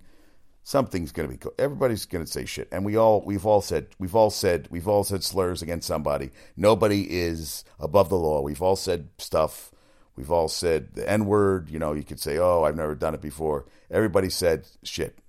Something's 0.64 1.14
going 1.14 1.30
to 1.30 1.38
be. 1.38 1.64
Everybody's 1.64 2.06
going 2.06 2.26
to 2.26 2.30
say 2.30 2.44
shit, 2.44 2.68
and 2.74 2.84
we 2.84 2.98
all 2.98 3.22
we've 3.22 3.46
all 3.46 3.62
said 3.62 3.88
we've 4.00 4.18
all 4.18 4.30
said 4.30 4.68
we've 4.70 4.90
all 4.90 5.06
said 5.06 5.24
slurs 5.24 5.62
against 5.62 5.88
somebody. 5.88 6.32
Nobody 6.58 7.04
is 7.10 7.64
above 7.80 8.10
the 8.10 8.18
law. 8.18 8.42
We've 8.42 8.62
all 8.62 8.76
said 8.76 9.08
stuff. 9.18 9.72
We've 10.18 10.30
all 10.30 10.50
said 10.50 10.90
the 10.94 11.10
N 11.10 11.26
word. 11.26 11.70
You 11.70 11.80
know, 11.80 11.94
you 11.94 12.04
could 12.04 12.20
say, 12.20 12.38
"Oh, 12.38 12.64
I've 12.64 12.76
never 12.76 12.96
done 12.96 13.14
it 13.14 13.22
before." 13.22 13.66
Everybody 13.90 14.30
said 14.30 14.68
shit. 14.84 15.20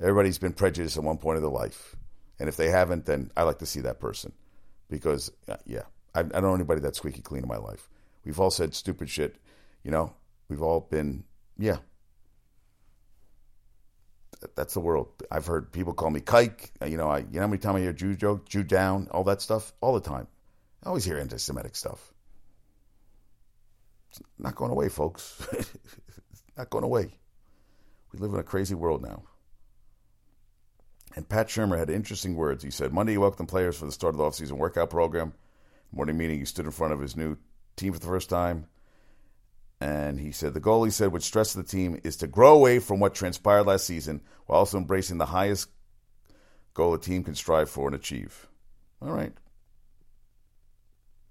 Everybody's 0.00 0.38
been 0.38 0.52
prejudiced 0.52 0.96
at 0.96 1.02
one 1.02 1.18
point 1.18 1.38
of 1.38 1.42
their 1.42 1.50
life, 1.50 1.96
and 2.38 2.48
if 2.48 2.56
they 2.56 2.68
haven't, 2.68 3.06
then 3.06 3.32
I 3.36 3.42
like 3.42 3.58
to 3.58 3.66
see 3.66 3.80
that 3.80 3.98
person 3.98 4.32
because, 4.88 5.30
uh, 5.48 5.56
yeah, 5.66 5.82
I, 6.14 6.20
I 6.20 6.22
don't 6.22 6.42
know 6.42 6.54
anybody 6.54 6.80
that's 6.80 6.98
squeaky 6.98 7.22
clean 7.22 7.42
in 7.42 7.48
my 7.48 7.56
life. 7.56 7.88
We've 8.24 8.40
all 8.40 8.50
said 8.50 8.74
stupid 8.74 9.08
shit. 9.08 9.36
You 9.84 9.90
know, 9.90 10.12
we've 10.48 10.62
all 10.62 10.80
been, 10.80 11.24
yeah, 11.58 11.78
that's 14.54 14.74
the 14.74 14.80
world. 14.80 15.08
I've 15.30 15.46
heard 15.46 15.72
people 15.72 15.92
call 15.92 16.10
me 16.10 16.20
kike. 16.20 16.70
You 16.86 16.96
know, 16.96 17.08
I 17.08 17.18
you 17.18 17.26
know 17.34 17.40
how 17.40 17.46
many 17.46 17.58
times 17.58 17.76
I 17.76 17.80
hear 17.80 17.92
Jew 17.92 18.14
joke, 18.14 18.48
Jew 18.48 18.62
down, 18.62 19.08
all 19.10 19.24
that 19.24 19.40
stuff, 19.40 19.72
all 19.80 19.94
the 19.94 20.00
time. 20.00 20.26
I 20.84 20.88
always 20.88 21.04
hear 21.04 21.18
anti-Semitic 21.18 21.74
stuff. 21.74 22.12
It's 24.10 24.20
not 24.38 24.54
going 24.54 24.70
away, 24.70 24.88
folks. 24.88 25.46
not 26.56 26.70
going 26.70 26.84
away. 26.84 27.10
We 28.12 28.18
live 28.18 28.32
in 28.32 28.40
a 28.40 28.44
crazy 28.44 28.74
world 28.74 29.02
now. 29.02 29.22
And 31.16 31.26
Pat 31.26 31.48
Shurmur 31.48 31.78
had 31.78 31.88
interesting 31.88 32.36
words. 32.36 32.62
He 32.62 32.70
said, 32.70 32.92
Monday 32.92 33.12
he 33.12 33.18
welcomed 33.18 33.48
the 33.48 33.50
players 33.50 33.78
for 33.78 33.86
the 33.86 33.92
start 33.92 34.14
of 34.14 34.18
the 34.18 34.24
offseason 34.24 34.58
workout 34.58 34.90
program. 34.90 35.32
Morning 35.90 36.18
meeting, 36.18 36.38
he 36.38 36.44
stood 36.44 36.66
in 36.66 36.70
front 36.70 36.92
of 36.92 37.00
his 37.00 37.16
new 37.16 37.38
team 37.74 37.94
for 37.94 37.98
the 37.98 38.06
first 38.06 38.28
time. 38.28 38.66
And 39.80 40.20
he 40.20 40.30
said 40.30 40.52
the 40.52 40.60
goal, 40.60 40.84
he 40.84 40.90
said, 40.90 41.12
which 41.12 41.22
stressed 41.22 41.56
the 41.56 41.62
team 41.62 42.00
is 42.04 42.16
to 42.18 42.26
grow 42.26 42.54
away 42.54 42.78
from 42.78 43.00
what 43.00 43.14
transpired 43.14 43.64
last 43.64 43.86
season 43.86 44.20
while 44.46 44.58
also 44.58 44.78
embracing 44.78 45.18
the 45.18 45.26
highest 45.26 45.70
goal 46.74 46.94
a 46.94 47.00
team 47.00 47.24
can 47.24 47.34
strive 47.34 47.70
for 47.70 47.88
and 47.88 47.94
achieve. 47.94 48.46
All 49.00 49.10
right. 49.10 49.32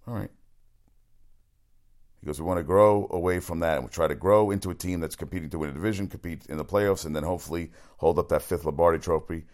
All 0.08 0.14
right. 0.14 0.32
He 2.20 2.26
goes, 2.26 2.40
we 2.40 2.48
want 2.48 2.58
to 2.60 2.64
grow 2.64 3.08
away 3.12 3.40
from 3.40 3.60
that 3.60 3.78
and 3.78 3.84
we 3.84 3.90
try 3.90 4.08
to 4.08 4.16
grow 4.16 4.50
into 4.50 4.72
a 4.72 4.76
team 4.76 5.00
that's 5.00 5.16
competing 5.16 5.50
to 5.52 5.60
win 5.60 5.70
a 5.70 5.74
division, 5.74 6.08
compete 6.08 6.46
in 6.48 6.58
the 6.58 6.66
playoffs, 6.66 7.06
and 7.06 7.16
then 7.16 7.24
hopefully 7.24 7.72
hold 7.98 8.18
up 8.18 8.30
that 8.30 8.42
fifth 8.42 8.66
Lombardi 8.66 9.00
trophy. 9.00 9.46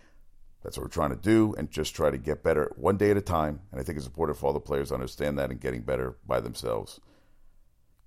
That's 0.63 0.77
what 0.77 0.83
we're 0.85 0.89
trying 0.89 1.09
to 1.09 1.15
do 1.15 1.55
and 1.57 1.71
just 1.71 1.95
try 1.95 2.11
to 2.11 2.17
get 2.17 2.43
better 2.43 2.71
one 2.75 2.97
day 2.97 3.11
at 3.11 3.17
a 3.17 3.21
time. 3.21 3.61
And 3.71 3.79
I 3.79 3.83
think 3.83 3.97
it's 3.97 4.05
important 4.05 4.37
for 4.37 4.47
all 4.47 4.53
the 4.53 4.59
players 4.59 4.89
to 4.89 4.93
understand 4.93 5.39
that 5.39 5.49
and 5.49 5.59
getting 5.59 5.81
better 5.81 6.17
by 6.25 6.39
themselves 6.39 6.99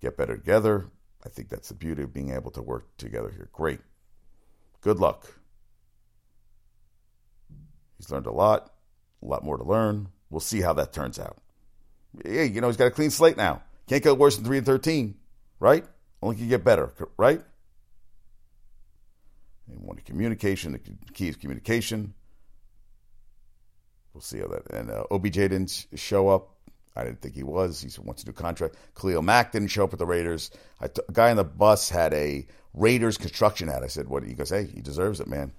get 0.05 0.17
better 0.17 0.37
together. 0.37 0.87
I 1.25 1.31
think 1.31 1.49
that's 1.49 1.69
the 1.69 1.75
beauty 1.75 2.03
of 2.03 2.13
being 2.13 2.31
able 2.31 2.51
to 2.53 2.63
work 2.63 2.97
together 2.99 3.31
here. 3.31 3.49
Great. 3.53 3.81
Good 4.83 4.99
luck. 4.99 5.27
He's 7.97 8.11
learned 8.11 8.27
a 8.27 8.33
lot, 8.33 8.75
a 9.23 9.27
lot 9.27 9.43
more 9.43 9.57
to 9.57 9.65
learn. 9.65 10.09
We'll 10.29 10.41
see 10.41 10.61
how 10.61 10.75
that 10.75 10.93
turns 10.93 11.19
out. 11.19 11.39
Hey, 12.23 12.47
you 12.47 12.61
know, 12.61 12.67
he's 12.67 12.77
got 12.77 12.87
a 12.87 12.91
clean 12.91 13.11
slate 13.11 13.37
now. 13.37 13.63
Can't 13.89 14.03
get 14.03 14.19
worse 14.19 14.37
than 14.37 14.45
3 14.45 14.59
and 14.59 14.67
13, 14.67 15.15
right? 15.59 15.85
Only 16.23 16.37
can 16.37 16.49
get 16.49 16.65
better, 16.65 16.93
right? 17.17 17.43
And 19.69 19.81
one 19.81 19.97
communication, 20.05 20.73
the 20.73 21.13
key 21.13 21.29
is 21.29 21.37
communication. 21.37 22.13
We'll 24.15 24.23
see 24.23 24.39
how 24.39 24.47
that. 24.47 24.71
And 24.73 24.91
uh, 24.91 25.05
OBJ 25.11 25.33
didn't 25.35 25.87
show 25.95 26.29
up. 26.29 26.51
I 26.97 27.03
didn't 27.03 27.21
think 27.21 27.35
he 27.35 27.43
was. 27.43 27.81
He 27.81 27.91
wants 28.01 28.23
a 28.23 28.27
new 28.27 28.33
contract. 28.33 28.77
Khalil 28.95 29.23
Mack 29.23 29.51
didn't 29.51 29.69
show 29.69 29.85
up 29.85 29.93
at 29.93 29.99
the 29.99 30.07
Raiders. 30.07 30.53
A 30.81 30.89
guy 31.13 31.31
on 31.31 31.37
the 31.37 31.45
bus 31.45 31.91
had 31.91 32.15
a 32.15 32.47
Raiders 32.73 33.19
construction 33.19 33.67
hat. 33.67 33.83
I 33.83 33.89
said, 33.89 34.09
"What?" 34.09 34.23
He 34.23 34.35
goes, 34.35 34.51
"Hey, 34.51 34.65
he 34.65 34.81
deserves 34.81 35.21
it, 35.21 35.27
man. 35.27 35.53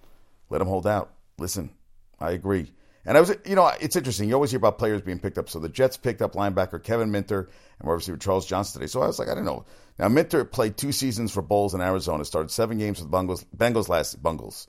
Let 0.50 0.62
him 0.62 0.68
hold 0.68 0.88
out." 0.88 1.12
Listen, 1.38 1.72
I 2.20 2.32
agree. 2.32 2.72
And 3.06 3.18
I 3.18 3.20
was, 3.20 3.36
you 3.46 3.56
know, 3.56 3.70
it's 3.80 3.96
interesting. 3.96 4.30
You 4.30 4.36
always 4.36 4.50
hear 4.50 4.58
about 4.58 4.80
players 4.80 5.02
being 5.02 5.20
picked 5.20 5.38
up. 5.38 5.50
So 5.50 5.60
the 5.60 5.70
Jets 5.70 5.96
picked 5.96 6.22
up 6.22 6.34
linebacker 6.34 6.82
Kevin 6.82 7.12
Minter 7.12 7.50
and 7.80 7.88
wide 7.88 7.96
receiver 7.96 8.18
Charles 8.18 8.48
Johnson 8.48 8.80
today. 8.80 8.88
So 8.88 9.02
I 9.02 9.08
was 9.08 9.20
like, 9.20 9.30
I 9.30 9.36
don't 9.36 9.46
know. 9.46 9.66
Now 10.00 10.08
Minter 10.08 10.44
played 10.44 10.76
two 10.76 10.92
seasons 10.92 11.32
for 11.32 11.44
Bowles 11.44 11.76
in 11.76 11.82
Arizona. 11.82 12.26
Started 12.26 12.50
seven 12.50 12.80
games 12.80 13.00
with 13.00 13.12
Bengals. 13.12 13.46
Bengals 13.56 13.90
last 13.90 14.22
Bengals. 14.24 14.68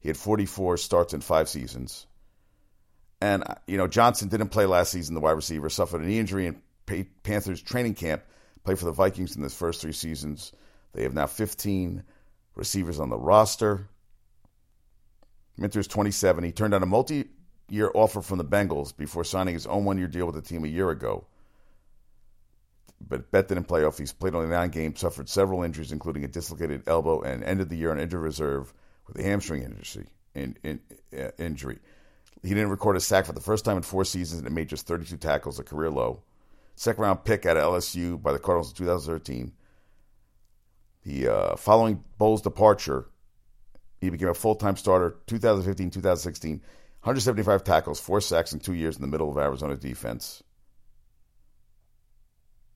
He 0.00 0.08
had 0.08 0.16
44 0.16 0.78
starts 0.78 1.12
in 1.12 1.20
five 1.20 1.48
seasons. 1.48 2.06
And, 3.20 3.44
uh, 3.44 3.54
you 3.66 3.76
know, 3.78 3.86
Johnson 3.86 4.28
didn't 4.28 4.48
play 4.48 4.66
last 4.66 4.92
season, 4.92 5.14
the 5.14 5.20
wide 5.20 5.32
receiver, 5.32 5.68
suffered 5.70 6.02
an 6.02 6.10
injury 6.10 6.46
in 6.46 6.60
Panthers 7.22 7.62
training 7.62 7.94
camp, 7.94 8.22
played 8.64 8.78
for 8.78 8.84
the 8.84 8.92
Vikings 8.92 9.36
in 9.36 9.42
his 9.42 9.54
first 9.54 9.80
three 9.80 9.92
seasons. 9.92 10.52
They 10.92 11.02
have 11.02 11.14
now 11.14 11.26
15 11.26 12.02
receivers 12.54 13.00
on 13.00 13.10
the 13.10 13.18
roster. 13.18 13.88
Minter's 15.56 15.86
27. 15.86 16.44
He 16.44 16.52
turned 16.52 16.72
down 16.72 16.82
a 16.82 16.86
multi 16.86 17.28
year 17.68 17.90
offer 17.94 18.22
from 18.22 18.38
the 18.38 18.44
Bengals 18.44 18.96
before 18.96 19.24
signing 19.24 19.54
his 19.54 19.66
own 19.66 19.84
one 19.84 19.98
year 19.98 20.06
deal 20.06 20.26
with 20.26 20.34
the 20.34 20.42
team 20.42 20.64
a 20.64 20.68
year 20.68 20.90
ago. 20.90 21.26
But 23.00 23.30
Bet 23.30 23.48
didn't 23.48 23.64
play 23.64 23.84
off. 23.84 23.98
He's 23.98 24.12
played 24.12 24.34
only 24.34 24.48
nine 24.48 24.70
games, 24.70 25.00
suffered 25.00 25.28
several 25.28 25.62
injuries, 25.62 25.92
including 25.92 26.24
a 26.24 26.28
dislocated 26.28 26.84
elbow, 26.86 27.20
and 27.20 27.44
ended 27.44 27.68
the 27.68 27.76
year 27.76 27.90
on 27.90 27.98
injured 27.98 28.22
reserve 28.22 28.72
with 29.06 29.18
a 29.18 29.22
hamstring 29.22 29.62
injury. 29.62 30.06
In, 30.34 30.56
in, 30.62 30.80
uh, 31.18 31.30
injury. 31.38 31.78
He 32.46 32.54
didn't 32.54 32.70
record 32.70 32.96
a 32.96 33.00
sack 33.00 33.26
for 33.26 33.32
the 33.32 33.40
first 33.40 33.64
time 33.64 33.76
in 33.76 33.82
four 33.82 34.04
seasons 34.04 34.42
and 34.42 34.54
made 34.54 34.68
just 34.68 34.86
32 34.86 35.16
tackles, 35.16 35.58
a 35.58 35.64
career 35.64 35.90
low. 35.90 36.22
Second 36.76 37.02
round 37.02 37.24
pick 37.24 37.44
out 37.44 37.56
of 37.56 37.64
LSU 37.64 38.22
by 38.22 38.32
the 38.32 38.38
Cardinals 38.38 38.70
in 38.70 38.76
2013. 38.76 39.52
The 41.02 41.28
uh, 41.28 41.56
following 41.56 42.04
Bowles' 42.18 42.42
departure, 42.42 43.06
he 44.00 44.10
became 44.10 44.28
a 44.28 44.34
full 44.34 44.54
time 44.54 44.76
starter 44.76 45.16
2015 45.26 45.90
2016. 45.90 46.60
175 47.00 47.64
tackles, 47.64 47.98
four 47.98 48.20
sacks 48.20 48.52
in 48.52 48.60
two 48.60 48.74
years 48.74 48.94
in 48.94 49.02
the 49.02 49.08
middle 49.08 49.30
of 49.30 49.38
Arizona 49.38 49.76
defense. 49.76 50.44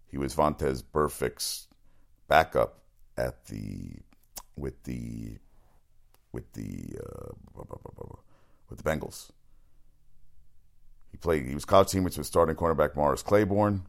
He 0.09 0.19
was 0.19 0.35
Vontaze 0.35 0.83
Burfict's 0.83 1.69
backup 2.27 2.81
at 3.17 3.45
the 3.47 3.93
with 4.57 4.83
the 4.83 5.39
with 6.33 6.53
the 6.55 6.99
uh, 6.99 7.33
with 8.69 8.79
the 8.79 8.83
Bengals. 8.83 9.31
He 11.11 11.17
played. 11.17 11.47
He 11.47 11.55
was 11.55 11.65
college 11.65 11.91
teammates 11.91 12.19
with 12.19 12.27
starting 12.27 12.57
cornerback 12.57 12.97
Morris 12.97 13.23
Claiborne. 13.23 13.83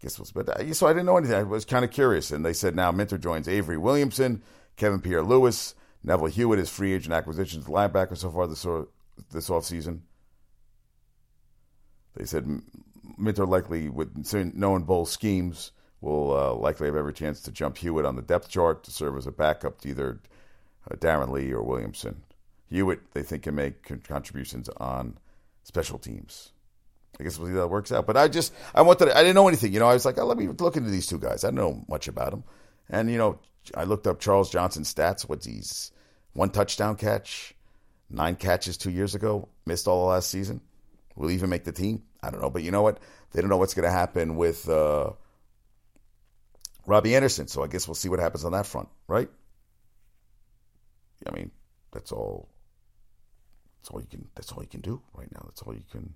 Guess 0.00 0.18
was, 0.18 0.32
but 0.32 0.48
so 0.74 0.86
I 0.88 0.92
didn't 0.92 1.06
know 1.06 1.16
anything. 1.16 1.36
I 1.36 1.44
was 1.44 1.64
kind 1.64 1.84
of 1.84 1.92
curious, 1.92 2.32
and 2.32 2.44
they 2.44 2.52
said 2.52 2.74
now 2.74 2.90
Minter 2.90 3.18
joins 3.18 3.46
Avery 3.46 3.78
Williamson, 3.78 4.42
Kevin 4.76 5.00
Pierre-Louis, 5.00 5.74
Neville 6.02 6.26
Hewitt 6.26 6.58
is 6.58 6.68
free 6.68 6.92
agent 6.92 7.14
acquisitions 7.14 7.66
linebacker 7.66 8.16
so 8.16 8.30
far 8.30 8.46
this 8.46 8.66
this 9.30 9.48
offseason. 9.48 10.00
They 12.16 12.24
said 12.24 12.48
Minter 13.16 13.46
likely, 13.46 13.88
with 13.88 14.32
knowing 14.54 14.82
both 14.82 15.08
schemes, 15.08 15.72
will 16.00 16.36
uh, 16.36 16.54
likely 16.54 16.86
have 16.86 16.96
every 16.96 17.12
chance 17.12 17.40
to 17.42 17.52
jump 17.52 17.78
Hewitt 17.78 18.04
on 18.04 18.16
the 18.16 18.22
depth 18.22 18.48
chart 18.48 18.82
to 18.84 18.90
serve 18.90 19.16
as 19.16 19.26
a 19.26 19.32
backup 19.32 19.80
to 19.82 19.88
either 19.88 20.20
uh, 20.90 20.96
Darron 20.96 21.30
Lee 21.30 21.52
or 21.52 21.62
Williamson. 21.62 22.22
Hewitt, 22.72 23.12
they 23.12 23.22
think, 23.22 23.44
can 23.44 23.54
make 23.54 24.04
contributions 24.08 24.68
on 24.78 25.18
special 25.64 25.98
teams. 25.98 26.52
I 27.20 27.24
guess 27.24 27.38
we'll 27.38 27.48
see 27.48 27.54
how 27.54 27.60
that 27.60 27.68
works 27.68 27.92
out. 27.92 28.06
But 28.06 28.16
I 28.16 28.28
just, 28.28 28.54
I 28.74 28.82
wanted, 28.82 29.10
I 29.10 29.20
didn't 29.20 29.34
know 29.34 29.48
anything. 29.48 29.72
You 29.72 29.80
know, 29.80 29.88
I 29.88 29.92
was 29.92 30.04
like, 30.04 30.18
oh, 30.18 30.24
let 30.24 30.38
me 30.38 30.48
look 30.48 30.76
into 30.76 30.90
these 30.90 31.06
two 31.06 31.18
guys. 31.18 31.44
I 31.44 31.48
don't 31.48 31.56
know 31.56 31.84
much 31.88 32.08
about 32.08 32.30
them. 32.30 32.44
And, 32.88 33.10
you 33.10 33.18
know, 33.18 33.38
I 33.76 33.84
looked 33.84 34.06
up 34.06 34.18
Charles 34.18 34.50
Johnson's 34.50 34.92
stats. 34.92 35.28
What's 35.28 35.46
he's 35.46 35.92
one 36.32 36.50
touchdown 36.50 36.96
catch, 36.96 37.54
nine 38.08 38.36
catches 38.36 38.76
two 38.78 38.90
years 38.90 39.14
ago, 39.14 39.48
missed 39.66 39.86
all 39.86 40.06
the 40.06 40.10
last 40.10 40.30
season. 40.30 40.60
Will 41.14 41.30
even 41.30 41.50
make 41.50 41.64
the 41.64 41.72
team? 41.72 42.02
I 42.22 42.30
don't 42.30 42.40
know. 42.40 42.50
But 42.50 42.62
you 42.62 42.70
know 42.70 42.82
what? 42.82 42.98
They 43.32 43.40
don't 43.42 43.50
know 43.50 43.58
what's 43.58 43.74
going 43.74 43.84
to 43.84 43.90
happen 43.90 44.36
with 44.36 44.68
uh, 44.68 45.10
Robbie 46.86 47.14
Anderson. 47.14 47.48
So 47.48 47.62
I 47.62 47.66
guess 47.66 47.86
we'll 47.86 47.94
see 47.94 48.08
what 48.08 48.18
happens 48.18 48.44
on 48.44 48.52
that 48.52 48.66
front, 48.66 48.88
right? 49.08 49.28
I 51.26 51.30
mean, 51.34 51.50
that's 51.92 52.10
all 52.12 52.48
that's 53.82 53.90
all 53.90 54.00
you 54.00 54.06
can. 54.06 54.28
That's 54.36 54.52
all 54.52 54.62
you 54.62 54.68
can 54.68 54.80
do 54.80 55.02
right 55.12 55.30
now. 55.32 55.42
That's 55.44 55.60
all 55.62 55.74
you 55.74 55.82
can. 55.90 56.14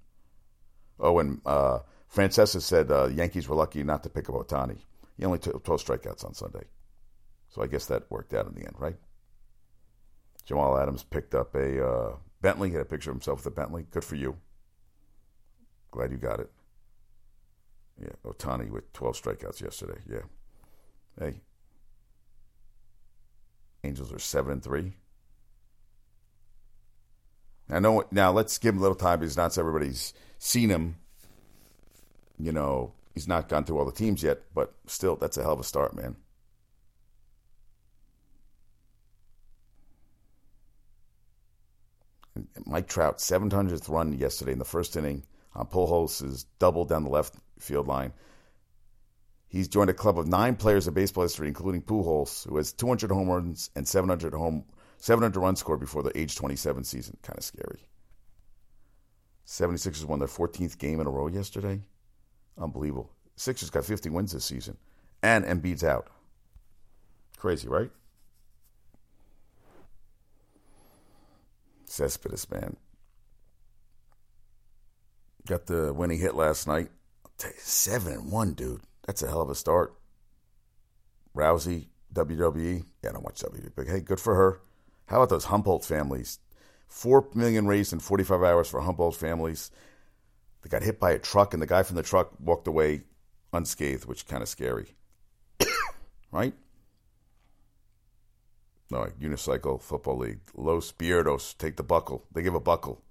Oh, 1.00 1.18
and 1.18 1.40
uh, 1.44 1.81
Francesa 2.14 2.62
said 2.62 2.92
uh, 2.92 3.09
Yankees 3.09 3.48
were 3.48 3.57
lucky 3.57 3.83
not 3.83 4.05
to 4.05 4.09
pick 4.09 4.29
up 4.29 4.37
Ohtani. 4.37 4.79
He 5.18 5.24
only 5.24 5.40
took 5.40 5.64
12 5.64 5.85
strikeouts 5.85 6.24
on 6.24 6.33
Sunday, 6.35 6.64
so 7.48 7.62
I 7.62 7.66
guess 7.66 7.87
that 7.87 8.09
worked 8.09 8.35
out 8.35 8.46
in 8.46 8.55
the 8.55 8.61
end, 8.61 8.76
right? 8.79 8.96
Jamal 10.44 10.79
Adams 10.79 11.02
picked 11.02 11.35
up 11.35 11.57
a 11.57 11.85
uh, 11.85 12.16
Bentley. 12.40 12.68
He 12.68 12.74
had 12.74 12.83
a 12.83 12.88
picture 12.88 13.11
of 13.11 13.16
himself 13.16 13.44
with 13.44 13.52
a 13.52 13.57
Bentley. 13.57 13.87
Good 13.90 14.05
for 14.05 14.14
you. 14.14 14.37
Glad 15.90 16.12
you 16.12 16.18
got 16.18 16.38
it. 16.38 16.52
Yeah, 18.00 18.11
Ohtani 18.24 18.70
with 18.70 18.92
12 18.92 19.20
strikeouts 19.20 19.61
yesterday. 19.61 19.98
Yeah. 20.09 20.20
Hey, 21.18 21.40
Angels 23.83 24.12
are 24.12 24.18
seven 24.18 24.52
and 24.52 24.62
three. 24.62 24.92
I 27.68 27.81
know. 27.81 28.05
Now 28.11 28.33
let's 28.33 28.59
give 28.59 28.74
him 28.74 28.79
a 28.79 28.83
little 28.83 28.96
time 28.96 29.20
because 29.20 29.37
not 29.37 29.57
everybody's 29.59 30.14
seen 30.38 30.70
him. 30.70 30.96
You 32.38 32.52
know, 32.52 32.92
he's 33.14 33.26
not 33.26 33.48
gone 33.48 33.64
through 33.64 33.79
all 33.79 33.85
the 33.85 33.92
teams 33.92 34.22
yet, 34.22 34.42
but 34.55 34.74
still, 34.87 35.16
that's 35.16 35.37
a 35.37 35.42
hell 35.42 35.55
of 35.55 35.61
a 35.61 35.64
start, 35.64 35.96
man. 35.96 36.16
Mike 42.66 42.88
Trout, 42.88 43.18
700th 43.18 43.88
run 43.88 44.12
yesterday 44.12 44.52
in 44.52 44.59
the 44.59 44.64
first 44.64 44.96
inning 44.96 45.24
on 45.55 45.66
Pujols' 45.66 46.44
double 46.59 46.85
down 46.85 47.05
the 47.05 47.11
left 47.11 47.35
field 47.59 47.87
line. 47.87 48.12
He's 49.48 49.68
joined 49.68 49.88
a 49.88 49.94
club 49.94 50.18
of 50.18 50.26
nine 50.26 50.57
players 50.57 50.87
in 50.87 50.92
baseball 50.92 51.22
history, 51.22 51.48
including 51.48 51.83
Pujols, 51.83 52.46
who 52.46 52.57
has 52.59 52.72
200 52.72 53.11
home 53.11 53.29
runs 53.29 53.70
and 53.74 53.88
700 53.88 54.35
home 54.35 54.64
700 54.99 55.39
runs 55.39 55.61
scored 55.61 55.81
before 55.81 56.03
the 56.03 56.17
age 56.19 56.37
27 56.37 56.85
season. 56.85 57.17
Kind 57.23 57.39
of 57.39 57.45
scary. 57.45 57.81
76ers 59.47 60.05
won 60.05 60.19
their 60.19 60.29
14th 60.29 60.79
game 60.79 61.01
in 61.01 61.07
a 61.07 61.11
row 61.11 61.29
yesterday. 61.29 61.81
Unbelievable. 62.59 63.13
Sixers 63.37 63.71
got 63.71 63.85
50 63.85 64.11
wins 64.11 64.33
this 64.33 64.45
season, 64.45 64.77
and 65.23 65.45
Embiid's 65.45 65.85
out. 65.85 66.09
Crazy, 67.37 67.69
right? 67.69 67.91
Cespedes, 71.85 72.51
man. 72.51 72.77
Got 75.47 75.67
the 75.67 75.93
winning 75.93 76.19
hit 76.19 76.35
last 76.35 76.67
night. 76.67 76.89
Seven 77.59 78.15
and 78.15 78.33
one, 78.33 78.55
dude. 78.55 78.81
That's 79.07 79.23
a 79.23 79.29
hell 79.29 79.43
of 79.43 79.51
a 79.51 79.55
start. 79.55 79.95
Rousey, 81.37 81.87
WWE. 82.13 82.85
Yeah, 83.03 83.11
I 83.11 83.13
don't 83.13 83.23
watch 83.23 83.41
WWE, 83.41 83.71
but 83.77 83.87
hey, 83.87 84.01
good 84.01 84.19
for 84.19 84.35
her. 84.35 84.61
How 85.07 85.16
about 85.16 85.31
those 85.31 85.47
Humboldt 85.47 85.85
families? 85.85 86.38
Four 86.88 87.29
million 87.35 87.66
raised 87.66 87.92
in 87.92 88.01
45 88.01 88.42
hours 88.42 88.69
for 88.69 88.81
Humboldt 88.81 89.16
families. 89.16 89.71
They 90.62 90.69
got 90.69 90.83
hit 90.83 90.99
by 90.99 91.12
a 91.12 91.19
truck, 91.19 91.53
and 91.53 91.62
the 91.62 91.66
guy 91.66 91.83
from 91.83 91.97
the 91.97 92.03
truck 92.03 92.33
walked 92.40 92.66
away 92.66 93.03
unscathed, 93.53 94.05
which 94.05 94.27
kind 94.27 94.42
of 94.42 94.49
scary. 94.49 94.97
right? 96.33 96.55
No, 98.90 99.07
unicycle 99.21 99.81
football 99.81 100.19
league. 100.19 100.40
Los 100.55 100.92
Spiritos 100.92 101.57
take 101.57 101.77
the 101.77 101.83
buckle. 101.83 102.25
They 102.33 102.42
give 102.42 102.55
a 102.55 102.61
buckle. 102.61 103.03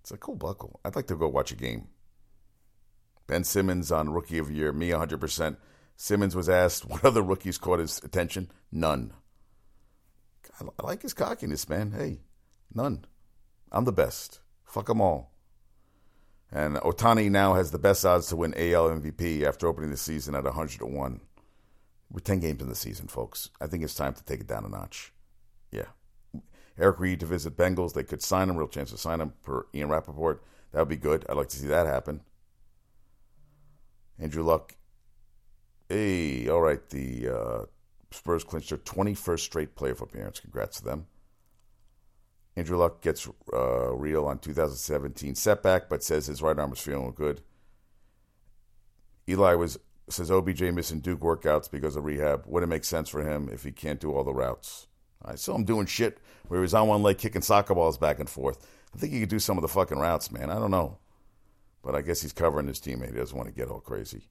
It's 0.00 0.10
a 0.10 0.16
cool 0.16 0.36
buckle. 0.36 0.80
I'd 0.84 0.96
like 0.96 1.06
to 1.08 1.16
go 1.16 1.28
watch 1.28 1.52
a 1.52 1.56
game. 1.56 1.88
Ben 3.26 3.44
Simmons 3.44 3.92
on 3.92 4.12
Rookie 4.12 4.38
of 4.38 4.48
the 4.48 4.54
Year, 4.54 4.72
me 4.72 4.90
100%. 4.90 5.56
Simmons 5.96 6.34
was 6.34 6.48
asked 6.48 6.84
what 6.88 7.04
other 7.04 7.22
rookies 7.22 7.58
caught 7.58 7.78
his 7.78 7.98
attention. 8.02 8.50
None. 8.72 9.12
I 10.58 10.82
like 10.82 11.02
his 11.02 11.14
cockiness, 11.14 11.68
man. 11.68 11.92
Hey, 11.92 12.20
none. 12.74 13.04
I'm 13.72 13.84
the 13.84 13.92
best. 13.92 14.40
Fuck 14.64 14.86
them 14.86 15.00
all. 15.00 15.30
And 16.52 16.76
Ohtani 16.76 17.30
now 17.30 17.54
has 17.54 17.70
the 17.70 17.78
best 17.78 18.04
odds 18.04 18.28
to 18.28 18.36
win 18.36 18.54
AL 18.54 18.90
MVP 18.90 19.44
after 19.44 19.68
opening 19.68 19.90
the 19.90 19.96
season 19.96 20.34
at 20.34 20.44
100 20.44 20.78
to 20.80 20.86
1. 20.86 21.20
We're 22.10 22.20
10 22.20 22.40
games 22.40 22.60
in 22.60 22.68
the 22.68 22.74
season, 22.74 23.06
folks. 23.06 23.50
I 23.60 23.68
think 23.68 23.84
it's 23.84 23.94
time 23.94 24.14
to 24.14 24.24
take 24.24 24.40
it 24.40 24.48
down 24.48 24.64
a 24.64 24.68
notch. 24.68 25.12
Yeah. 25.70 25.86
Eric 26.76 26.98
Reid 26.98 27.20
to 27.20 27.26
visit 27.26 27.56
Bengals. 27.56 27.92
They 27.92 28.02
could 28.02 28.22
sign 28.22 28.50
him, 28.50 28.56
real 28.56 28.66
chance 28.66 28.90
to 28.90 28.98
sign 28.98 29.20
him 29.20 29.34
per 29.44 29.66
Ian 29.74 29.90
Rapoport. 29.90 30.42
That 30.72 30.80
would 30.80 30.88
be 30.88 30.96
good. 30.96 31.24
I'd 31.28 31.36
like 31.36 31.48
to 31.48 31.56
see 31.56 31.68
that 31.68 31.86
happen. 31.86 32.22
Andrew 34.18 34.42
Luck. 34.42 34.74
Hey, 35.88 36.48
all 36.48 36.60
right. 36.60 36.88
The 36.90 37.28
uh, 37.28 37.64
Spurs 38.10 38.44
clinched 38.44 38.70
their 38.70 38.78
21st 38.78 39.40
straight 39.40 39.76
playoff 39.76 40.00
appearance. 40.00 40.40
Congrats 40.40 40.78
to 40.78 40.84
them. 40.84 41.06
Andrew 42.56 42.76
Luck 42.76 43.00
gets 43.00 43.28
uh, 43.52 43.92
real 43.94 44.26
on 44.26 44.38
2017 44.38 45.34
setback, 45.34 45.88
but 45.88 46.02
says 46.02 46.26
his 46.26 46.42
right 46.42 46.58
arm 46.58 46.72
is 46.72 46.80
feeling 46.80 47.12
good. 47.12 47.42
Eli 49.28 49.54
was 49.54 49.78
says 50.08 50.30
OBJ 50.30 50.62
missing 50.62 51.00
Duke 51.00 51.20
workouts 51.20 51.70
because 51.70 51.94
of 51.94 52.04
rehab. 52.04 52.44
Wouldn't 52.46 52.70
make 52.70 52.84
sense 52.84 53.08
for 53.08 53.22
him 53.22 53.48
if 53.52 53.62
he 53.62 53.70
can't 53.70 54.00
do 54.00 54.12
all 54.12 54.24
the 54.24 54.34
routes. 54.34 54.88
I 55.24 55.36
saw 55.36 55.54
him 55.54 55.64
doing 55.64 55.86
shit 55.86 56.18
where 56.48 56.58
he 56.58 56.62
was 56.62 56.74
on 56.74 56.88
one 56.88 57.02
leg 57.02 57.18
kicking 57.18 57.42
soccer 57.42 57.74
balls 57.74 57.96
back 57.96 58.18
and 58.18 58.28
forth. 58.28 58.66
I 58.94 58.98
think 58.98 59.12
he 59.12 59.20
could 59.20 59.28
do 59.28 59.38
some 59.38 59.56
of 59.56 59.62
the 59.62 59.68
fucking 59.68 59.98
routes, 59.98 60.32
man. 60.32 60.50
I 60.50 60.58
don't 60.58 60.72
know. 60.72 60.98
But 61.82 61.94
I 61.94 62.02
guess 62.02 62.22
he's 62.22 62.32
covering 62.32 62.66
his 62.66 62.80
teammate. 62.80 63.12
He 63.12 63.18
doesn't 63.18 63.36
want 63.36 63.48
to 63.48 63.54
get 63.54 63.68
all 63.68 63.80
crazy. 63.80 64.28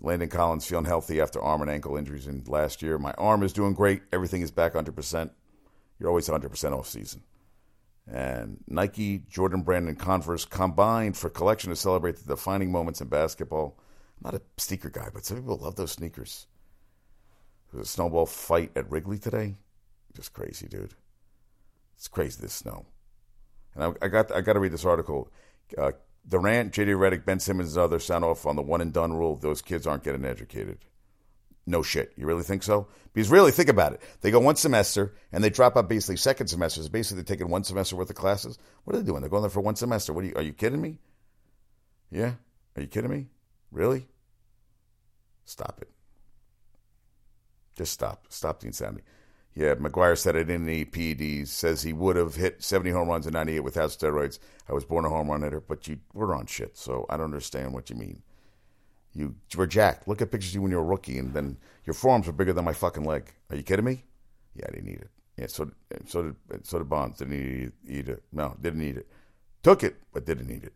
Landon 0.00 0.28
Collins 0.28 0.66
feeling 0.66 0.84
healthy 0.84 1.20
after 1.20 1.40
arm 1.40 1.60
and 1.60 1.70
ankle 1.70 1.96
injuries 1.96 2.26
in 2.26 2.44
last 2.46 2.82
year. 2.82 2.98
My 2.98 3.12
arm 3.12 3.42
is 3.42 3.52
doing 3.52 3.74
great. 3.74 4.02
Everything 4.12 4.42
is 4.42 4.50
back 4.50 4.74
100%. 4.74 5.30
You're 5.98 6.08
always 6.08 6.28
100% 6.28 6.72
off 6.72 6.86
season. 6.86 7.22
And 8.10 8.62
Nike, 8.66 9.18
Jordan 9.28 9.62
Brand, 9.62 9.88
and 9.88 9.98
Converse 9.98 10.44
combined 10.44 11.16
for 11.16 11.28
collection 11.28 11.70
to 11.70 11.76
celebrate 11.76 12.16
the 12.16 12.24
defining 12.24 12.72
moments 12.72 13.00
in 13.00 13.08
basketball. 13.08 13.78
I'm 14.18 14.32
not 14.32 14.40
a 14.40 14.42
sneaker 14.56 14.88
guy, 14.88 15.08
but 15.12 15.24
some 15.24 15.36
people 15.36 15.58
love 15.58 15.76
those 15.76 15.92
sneakers. 15.92 16.46
There's 17.72 17.86
a 17.86 17.90
snowball 17.90 18.26
fight 18.26 18.70
at 18.76 18.90
Wrigley 18.90 19.18
today. 19.18 19.56
Just 20.14 20.32
crazy, 20.32 20.66
dude. 20.68 20.94
It's 21.96 22.08
crazy 22.08 22.40
this 22.40 22.54
snow. 22.54 22.86
And 23.74 23.84
I, 23.84 24.06
I 24.06 24.08
got 24.08 24.32
I 24.32 24.40
got 24.40 24.54
to 24.54 24.60
read 24.60 24.72
this 24.72 24.86
article. 24.86 25.30
Uh, 25.76 25.92
Durant, 26.28 26.72
JJ 26.72 26.88
Redick, 26.88 27.24
Ben 27.24 27.40
Simmons, 27.40 27.76
and 27.76 27.82
others 27.82 28.04
sound 28.04 28.24
off 28.24 28.44
on 28.46 28.56
the 28.56 28.62
one 28.62 28.80
and 28.80 28.92
done 28.92 29.14
rule. 29.14 29.36
Those 29.36 29.62
kids 29.62 29.86
aren't 29.86 30.04
getting 30.04 30.24
educated. 30.24 30.78
No 31.66 31.82
shit. 31.82 32.12
You 32.16 32.26
really 32.26 32.42
think 32.42 32.62
so? 32.62 32.88
Because 33.12 33.30
really, 33.30 33.50
think 33.50 33.68
about 33.68 33.92
it. 33.92 34.02
They 34.20 34.30
go 34.30 34.40
one 34.40 34.56
semester 34.56 35.14
and 35.32 35.42
they 35.42 35.50
drop 35.50 35.76
out 35.76 35.88
basically 35.88 36.16
second 36.16 36.46
semesters. 36.48 36.88
Basically, 36.88 37.22
they're 37.22 37.36
taking 37.36 37.50
one 37.50 37.64
semester 37.64 37.96
worth 37.96 38.10
of 38.10 38.16
classes. 38.16 38.58
What 38.84 38.96
are 38.96 39.00
they 39.00 39.06
doing? 39.06 39.20
They're 39.20 39.30
going 39.30 39.42
there 39.42 39.50
for 39.50 39.60
one 39.60 39.76
semester. 39.76 40.12
What 40.12 40.24
are 40.24 40.28
you? 40.28 40.34
Are 40.36 40.42
you 40.42 40.52
kidding 40.52 40.80
me? 40.80 40.98
Yeah. 42.10 42.32
Are 42.76 42.82
you 42.82 42.88
kidding 42.88 43.10
me? 43.10 43.26
Really? 43.70 44.06
Stop 45.44 45.78
it. 45.82 45.90
Just 47.76 47.92
stop. 47.92 48.24
Stop 48.28 48.60
the 48.60 48.66
insanity. 48.66 49.04
Yeah, 49.58 49.74
McGwire 49.74 50.16
said 50.16 50.36
I 50.36 50.44
didn't 50.44 50.66
need 50.66 50.92
PEDs. 50.92 51.48
Says 51.48 51.82
he 51.82 51.92
would 51.92 52.14
have 52.14 52.36
hit 52.36 52.62
70 52.62 52.92
home 52.92 53.08
runs 53.08 53.26
in 53.26 53.32
98 53.32 53.58
without 53.58 53.90
steroids. 53.90 54.38
I 54.68 54.72
was 54.72 54.84
born 54.84 55.04
a 55.04 55.08
home 55.08 55.32
run 55.32 55.42
hitter, 55.42 55.60
but 55.60 55.88
you 55.88 55.98
were 56.14 56.32
on 56.32 56.46
shit, 56.46 56.76
so 56.76 57.06
I 57.10 57.16
don't 57.16 57.24
understand 57.24 57.74
what 57.74 57.90
you 57.90 57.96
mean. 57.96 58.22
You 59.12 59.34
were 59.56 59.66
jacked. 59.66 60.06
Look 60.06 60.22
at 60.22 60.30
pictures 60.30 60.50
of 60.50 60.54
you 60.54 60.62
when 60.62 60.70
you 60.70 60.76
were 60.76 60.84
a 60.84 60.86
rookie, 60.86 61.18
and 61.18 61.34
then 61.34 61.56
your 61.84 61.94
forearms 61.94 62.28
were 62.28 62.32
bigger 62.32 62.52
than 62.52 62.64
my 62.64 62.72
fucking 62.72 63.02
leg. 63.02 63.32
Are 63.50 63.56
you 63.56 63.64
kidding 63.64 63.84
me? 63.84 64.04
Yeah, 64.54 64.66
I 64.68 64.70
didn't 64.70 64.86
need 64.86 65.00
it. 65.00 65.10
Yeah, 65.36 65.46
so 65.48 65.72
so 66.06 66.22
did 66.22 66.64
so 66.64 66.78
did 66.78 66.88
Bonds. 66.88 67.18
Didn't 67.18 67.32
need 67.32 67.72
eat 67.84 68.08
it. 68.08 68.22
No, 68.30 68.56
didn't 68.60 68.78
need 68.78 68.96
it. 68.96 69.08
Took 69.64 69.82
it, 69.82 69.96
but 70.12 70.24
didn't 70.24 70.46
need 70.46 70.62
it. 70.62 70.74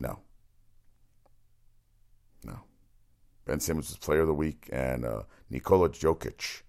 No. 0.00 0.18
No. 2.44 2.58
Ben 3.44 3.60
Simmons 3.60 3.88
was 3.88 3.98
Player 3.98 4.22
of 4.22 4.26
the 4.26 4.34
Week, 4.34 4.68
and 4.72 5.04
uh, 5.04 5.22
Nikola 5.48 5.90
Jokic 5.90 6.62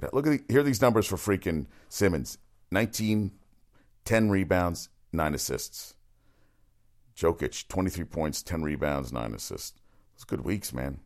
but 0.00 0.14
look 0.14 0.26
at 0.26 0.30
the, 0.30 0.52
here 0.52 0.60
are 0.60 0.64
these 0.64 0.82
numbers 0.82 1.06
for 1.06 1.16
freaking 1.16 1.66
Simmons: 1.88 2.38
19, 2.70 3.32
10 4.04 4.30
rebounds, 4.30 4.88
nine 5.12 5.34
assists. 5.34 5.94
Jokic, 7.16 7.66
23 7.68 8.04
points, 8.04 8.42
10 8.42 8.62
rebounds, 8.62 9.12
nine 9.12 9.34
assists. 9.34 9.80
It's 10.14 10.24
good 10.24 10.42
weeks, 10.42 10.72
man. 10.72 11.00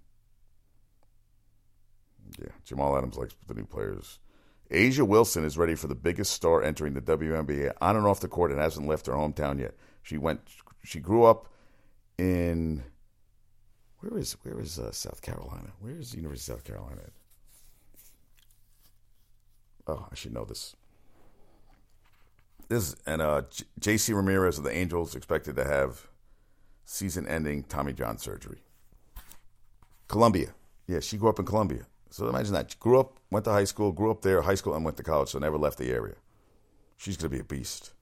Yeah, 2.38 2.48
Jamal 2.64 2.96
Adams 2.96 3.16
likes 3.16 3.35
the 3.46 3.55
new 3.55 3.64
players. 3.64 4.18
A'ja 4.70 5.07
Wilson 5.07 5.44
is 5.44 5.59
ready 5.59 5.74
for 5.74 5.87
the 5.87 5.94
biggest 5.94 6.33
star 6.33 6.62
entering 6.62 6.94
the 6.94 7.02
WNBA 7.02 7.72
on 7.81 7.96
and 7.96 8.07
off 8.07 8.20
the 8.20 8.28
court 8.28 8.50
and 8.50 8.61
hasn't 8.61 8.87
left 8.87 9.07
her 9.07 9.12
hometown 9.12 9.59
yet. 9.59 9.74
She 10.02 10.16
went. 10.16 10.40
She 10.83 10.98
grew 10.98 11.24
up 11.24 11.48
in 12.18 12.83
where 13.98 14.18
is 14.18 14.33
where 14.42 14.59
is 14.59 14.78
uh, 14.78 14.90
South 14.92 15.20
Carolina? 15.22 15.72
Where 15.81 15.98
is 15.98 16.12
the 16.12 16.18
University 16.18 16.52
of 16.52 16.59
South 16.59 16.64
Carolina? 16.64 17.02
Oh, 19.87 20.07
I 20.11 20.14
should 20.14 20.33
know 20.33 20.45
this. 20.45 20.77
This 22.68 22.95
and 23.07 23.21
uh, 23.21 23.42
J.C. 23.79 24.12
Ramirez 24.12 24.59
of 24.59 24.64
the 24.64 24.75
Angels 24.75 25.14
expected 25.14 25.57
to 25.57 25.64
have 25.64 26.09
season-ending 26.85 27.64
Tommy 27.64 27.92
John 27.92 28.18
surgery. 28.18 28.62
Columbia, 30.09 30.55
yeah, 30.87 31.01
she 31.01 31.16
grew 31.16 31.29
up 31.29 31.38
in 31.38 31.45
Columbia. 31.45 31.87
So 32.11 32.29
imagine 32.29 32.53
that. 32.53 32.71
She 32.71 32.77
grew 32.79 33.01
up, 33.01 33.18
went 33.31 33.45
to 33.47 33.51
high 33.51 33.64
school, 33.64 33.92
grew 33.92 34.11
up 34.11 34.23
there, 34.23 34.42
high 34.42 34.55
school, 34.55 34.75
and 34.75 34.85
went 34.85 34.97
to 34.99 35.03
college, 35.03 35.31
so 35.31 35.38
never 35.38 35.57
left 35.57 35.79
the 35.79 35.90
area. 35.90 36.16
She's 36.99 37.16
going 37.16 37.31
to 37.31 37.37
be 37.37 37.40
a 37.40 37.45
beast. 37.45 37.92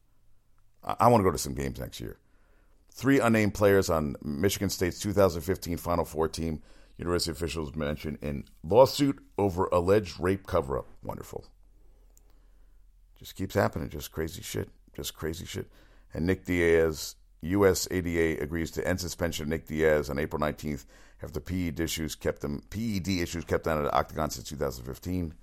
I, 0.84 0.96
I 1.00 1.08
want 1.08 1.20
to 1.20 1.24
go 1.24 1.30
to 1.30 1.38
some 1.38 1.54
games 1.54 1.78
next 1.78 2.00
year. 2.00 2.18
Three 2.92 3.20
unnamed 3.20 3.54
players 3.54 3.88
on 3.88 4.16
Michigan 4.22 4.68
State's 4.68 4.98
2015 4.98 5.76
Final 5.76 6.04
Four 6.04 6.28
team. 6.28 6.62
University 6.98 7.30
officials 7.30 7.74
mentioned 7.74 8.18
in 8.20 8.44
lawsuit 8.62 9.20
over 9.38 9.68
alleged 9.72 10.20
rape 10.20 10.46
cover-up. 10.46 10.86
Wonderful. 11.02 11.46
Just 13.20 13.36
keeps 13.36 13.54
happening. 13.54 13.90
Just 13.90 14.10
crazy 14.10 14.40
shit. 14.42 14.70
Just 14.96 15.14
crazy 15.14 15.44
shit. 15.44 15.70
And 16.14 16.26
Nick 16.26 16.46
Diaz, 16.46 17.16
USADA 17.44 18.42
agrees 18.42 18.70
to 18.72 18.88
end 18.88 18.98
suspension 18.98 19.44
of 19.44 19.50
Nick 19.50 19.66
Diaz 19.66 20.08
on 20.08 20.18
April 20.18 20.40
19th 20.40 20.86
after 21.22 21.38
PED 21.38 21.80
issues 21.80 22.14
kept 22.14 22.40
them 22.40 22.62
PED 22.70 23.08
issues 23.08 23.44
kept 23.44 23.64
down 23.64 23.78
at 23.78 23.84
the 23.84 23.94
octagon 23.94 24.30
since 24.30 24.48
2015. 24.48 25.34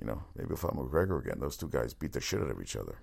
You 0.00 0.04
know, 0.04 0.24
maybe 0.34 0.48
we'll 0.48 0.56
fight 0.56 0.72
McGregor 0.72 1.24
again. 1.24 1.38
Those 1.38 1.56
two 1.56 1.68
guys 1.68 1.94
beat 1.94 2.12
the 2.12 2.20
shit 2.20 2.40
out 2.40 2.50
of 2.50 2.60
each 2.60 2.74
other. 2.74 2.98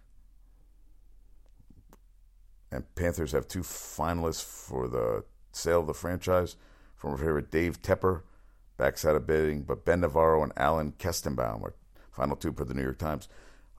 And 2.74 2.84
Panthers 2.96 3.32
have 3.32 3.48
two 3.48 3.62
finalists 3.62 4.44
for 4.44 4.90
the 4.90 5.24
sale 5.54 5.80
of 5.80 5.88
the 5.88 5.94
franchise. 5.94 6.58
From 6.98 7.18
favorite 7.18 7.50
Dave 7.50 7.82
Tepper 7.82 8.22
backs 8.78 9.06
out 9.06 9.16
of 9.16 9.26
bidding, 9.26 9.64
but 9.64 9.86
Ben 9.86 10.02
Navarro 10.02 10.44
and 10.44 10.54
Alan 10.56 10.92
Kestenbaum 10.92 11.64
are 11.64 11.74
final 12.12 12.36
two 12.36 12.54
for 12.54 12.64
the 12.64 12.76
New 12.76 12.84
York 12.84 13.00
Times. 13.00 13.28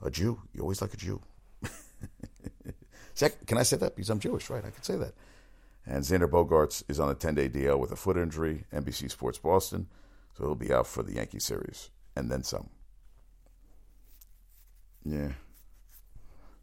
A 0.03 0.11
Jew. 0.11 0.41
You 0.53 0.61
always 0.61 0.81
like 0.81 0.93
a 0.93 0.97
Jew. 0.97 1.21
Can 3.15 3.57
I 3.57 3.63
say 3.63 3.77
that? 3.77 3.95
Because 3.95 4.09
I'm 4.09 4.19
Jewish, 4.19 4.49
right? 4.49 4.63
I 4.65 4.69
can 4.69 4.83
say 4.83 4.97
that. 4.97 5.13
And 5.85 6.03
Xander 6.03 6.29
Bogaerts 6.29 6.83
is 6.89 6.99
on 6.99 7.09
a 7.09 7.13
10 7.13 7.35
day 7.35 7.49
DL 7.49 7.79
with 7.79 7.91
a 7.91 7.95
foot 7.95 8.17
injury, 8.17 8.65
NBC 8.73 9.09
Sports 9.09 9.37
Boston. 9.37 9.87
So 10.37 10.43
he'll 10.43 10.55
be 10.55 10.73
out 10.73 10.87
for 10.87 11.03
the 11.03 11.13
Yankee 11.13 11.39
series 11.39 11.89
and 12.15 12.29
then 12.29 12.43
some. 12.43 12.69
Yeah. 15.05 15.33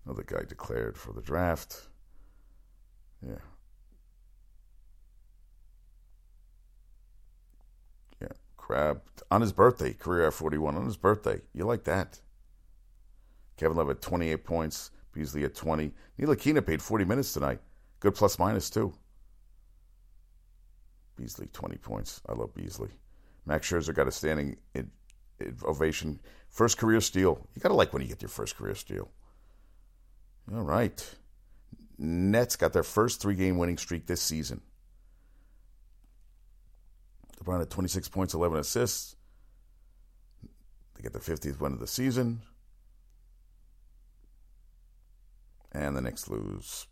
Another 0.05 0.24
guy 0.24 0.42
declared 0.48 0.96
for 0.96 1.12
the 1.12 1.22
draft. 1.22 1.88
Yeah. 3.26 3.35
Yeah. 8.20 8.29
Crab 8.57 9.03
on 9.31 9.40
his 9.40 9.53
birthday, 9.53 9.92
career 9.92 10.26
at 10.26 10.35
41 10.35 10.76
on 10.76 10.85
his 10.85 10.96
birthday. 10.96 11.40
You 11.55 11.64
like 11.64 11.85
that? 11.85 12.20
Kevin 13.61 13.77
Love 13.77 13.90
at 13.90 14.01
28 14.01 14.42
points, 14.42 14.90
Beasley 15.12 15.44
at 15.44 15.55
20. 15.55 15.92
Ntilikina 16.18 16.64
paid 16.64 16.81
40 16.81 17.05
minutes 17.05 17.35
tonight. 17.35 17.61
Good 18.01 18.14
plus 18.14 18.38
minus, 18.38 18.70
too. 18.70 18.94
Beasley, 21.14 21.46
20 21.53 21.77
points. 21.77 22.23
I 22.27 22.33
love 22.33 22.55
Beasley. 22.55 22.88
Max 23.44 23.68
Scherzer 23.68 23.94
got 23.94 24.09
a 24.09 24.12
standing 24.12 24.57
ovation. 25.62 26.20
First 26.49 26.79
career 26.79 27.03
steal. 27.03 27.46
You 27.55 27.61
got 27.61 27.68
to 27.68 27.75
like 27.75 27.92
when 27.92 28.01
you 28.01 28.09
get 28.09 28.23
your 28.23 28.31
first 28.31 28.57
career 28.57 28.75
steal. 28.75 29.11
All 30.55 30.62
right. 30.62 31.14
Nets 31.99 32.57
got 32.57 32.73
their 32.73 32.83
first 32.83 33.20
three 33.20 33.35
game 33.35 33.59
winning 33.59 33.77
streak 33.77 34.07
this 34.07 34.23
season. 34.23 34.62
LeBron 37.44 37.59
had 37.59 37.68
26 37.68 38.09
points, 38.09 38.33
11 38.33 38.59
assists. 38.59 39.16
They 40.94 41.03
get 41.03 41.12
the 41.12 41.18
50th 41.18 41.61
win 41.61 41.75
of 41.75 41.79
the 41.79 41.87
season. 41.87 42.40
And 45.72 45.96
the 45.96 46.00
Knicks 46.00 46.28
lose. 46.28 46.87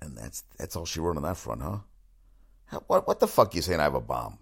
And 0.00 0.16
that's 0.16 0.44
that's 0.58 0.74
all 0.74 0.84
she 0.84 1.00
wrote 1.00 1.16
on 1.16 1.22
that 1.22 1.36
front, 1.36 1.62
huh? 1.62 1.78
What 2.86 3.06
what 3.06 3.20
the 3.20 3.28
fuck 3.28 3.54
you 3.54 3.62
saying? 3.62 3.80
I 3.80 3.84
have 3.84 3.94
a 3.94 4.00
bomb. 4.00 4.38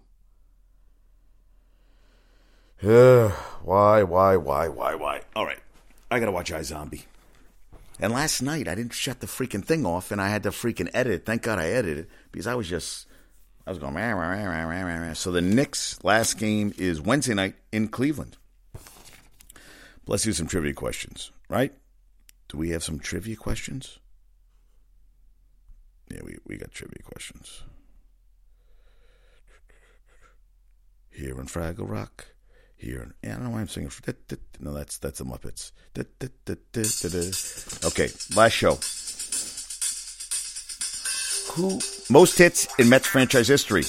why, 2.81 4.01
why, 4.01 4.35
why, 4.37 4.67
why, 4.67 4.95
why? 4.95 5.21
All 5.35 5.45
right, 5.45 5.59
I 6.09 6.19
gotta 6.19 6.31
watch 6.31 6.51
iZombie. 6.51 7.03
And 7.99 8.11
last 8.11 8.41
night 8.41 8.67
I 8.67 8.73
didn't 8.73 8.93
shut 8.93 9.19
the 9.19 9.27
freaking 9.27 9.63
thing 9.63 9.85
off, 9.85 10.11
and 10.11 10.19
I 10.19 10.29
had 10.29 10.43
to 10.43 10.49
freaking 10.49 10.89
edit 10.93 11.13
it. 11.13 11.25
Thank 11.25 11.43
God 11.43 11.59
I 11.59 11.67
edited 11.67 12.05
it 12.05 12.09
because 12.31 12.47
I 12.47 12.55
was 12.55 12.67
just 12.67 13.05
I 13.67 13.69
was 13.69 13.77
going. 13.77 13.93
Rah, 13.93 14.11
rah, 14.11 14.81
rah, 14.81 15.13
so 15.13 15.31
the 15.31 15.41
Knicks' 15.41 16.03
last 16.03 16.39
game 16.39 16.73
is 16.77 16.99
Wednesday 16.99 17.35
night 17.35 17.55
in 17.71 17.89
Cleveland. 17.89 18.37
Let's 20.07 20.23
do 20.23 20.33
some 20.33 20.47
trivia 20.47 20.73
questions, 20.73 21.31
right? 21.47 21.73
Do 22.51 22.57
we 22.57 22.71
have 22.71 22.83
some 22.83 22.99
trivia 22.99 23.37
questions? 23.37 23.99
Yeah, 26.09 26.19
we, 26.25 26.35
we 26.45 26.57
got 26.57 26.71
trivia 26.71 27.01
questions. 27.01 27.63
Here 31.09 31.39
in 31.39 31.45
Fraggle 31.45 31.89
Rock. 31.89 32.25
Here. 32.75 33.15
Yeah, 33.23 33.29
I 33.29 33.33
don't 33.35 33.43
know 33.45 33.49
why 33.51 33.61
I'm 33.61 33.69
singing. 33.69 33.89
No, 34.59 34.73
that's 34.73 34.97
that's 34.97 35.19
the 35.19 35.25
Muppets. 35.25 35.71
Okay, 37.85 38.09
last 38.35 38.53
show. 38.53 38.75
Who 41.53 41.79
most 42.09 42.37
hits 42.37 42.67
in 42.79 42.89
Mets 42.89 43.07
franchise 43.07 43.47
history? 43.47 43.83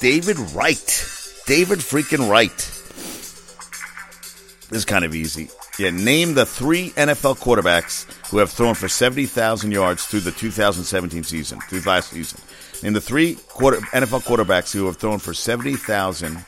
David 0.00 0.38
Wright. 0.54 1.06
David 1.46 1.80
freaking 1.80 2.30
Wright. 2.30 2.56
This 4.70 4.78
is 4.78 4.84
kind 4.86 5.04
of 5.04 5.14
easy. 5.14 5.50
Yeah, 5.78 5.88
name 5.88 6.34
the 6.34 6.44
three 6.44 6.90
NFL 6.90 7.38
quarterbacks 7.38 8.04
who 8.28 8.38
have 8.38 8.50
thrown 8.50 8.74
for 8.74 8.88
70,000 8.88 9.70
yards 9.70 10.04
through 10.04 10.20
the 10.20 10.30
2017 10.30 11.24
season, 11.24 11.60
through 11.60 11.80
last 11.80 12.10
season. 12.10 12.40
Name 12.82 12.92
the 12.92 13.00
three 13.00 13.36
quarter, 13.48 13.78
NFL 13.78 14.22
quarterbacks 14.24 14.72
who 14.74 14.84
have 14.84 14.98
thrown 14.98 15.18
for 15.18 15.32
70,000 15.32 16.44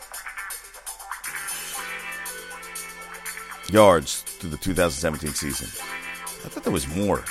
yards 3.72 4.20
through 4.20 4.50
the 4.50 4.58
2017 4.58 5.30
season. 5.30 5.68
I 6.44 6.48
thought 6.48 6.64
there 6.64 6.72
was 6.72 6.86
more. 6.88 7.24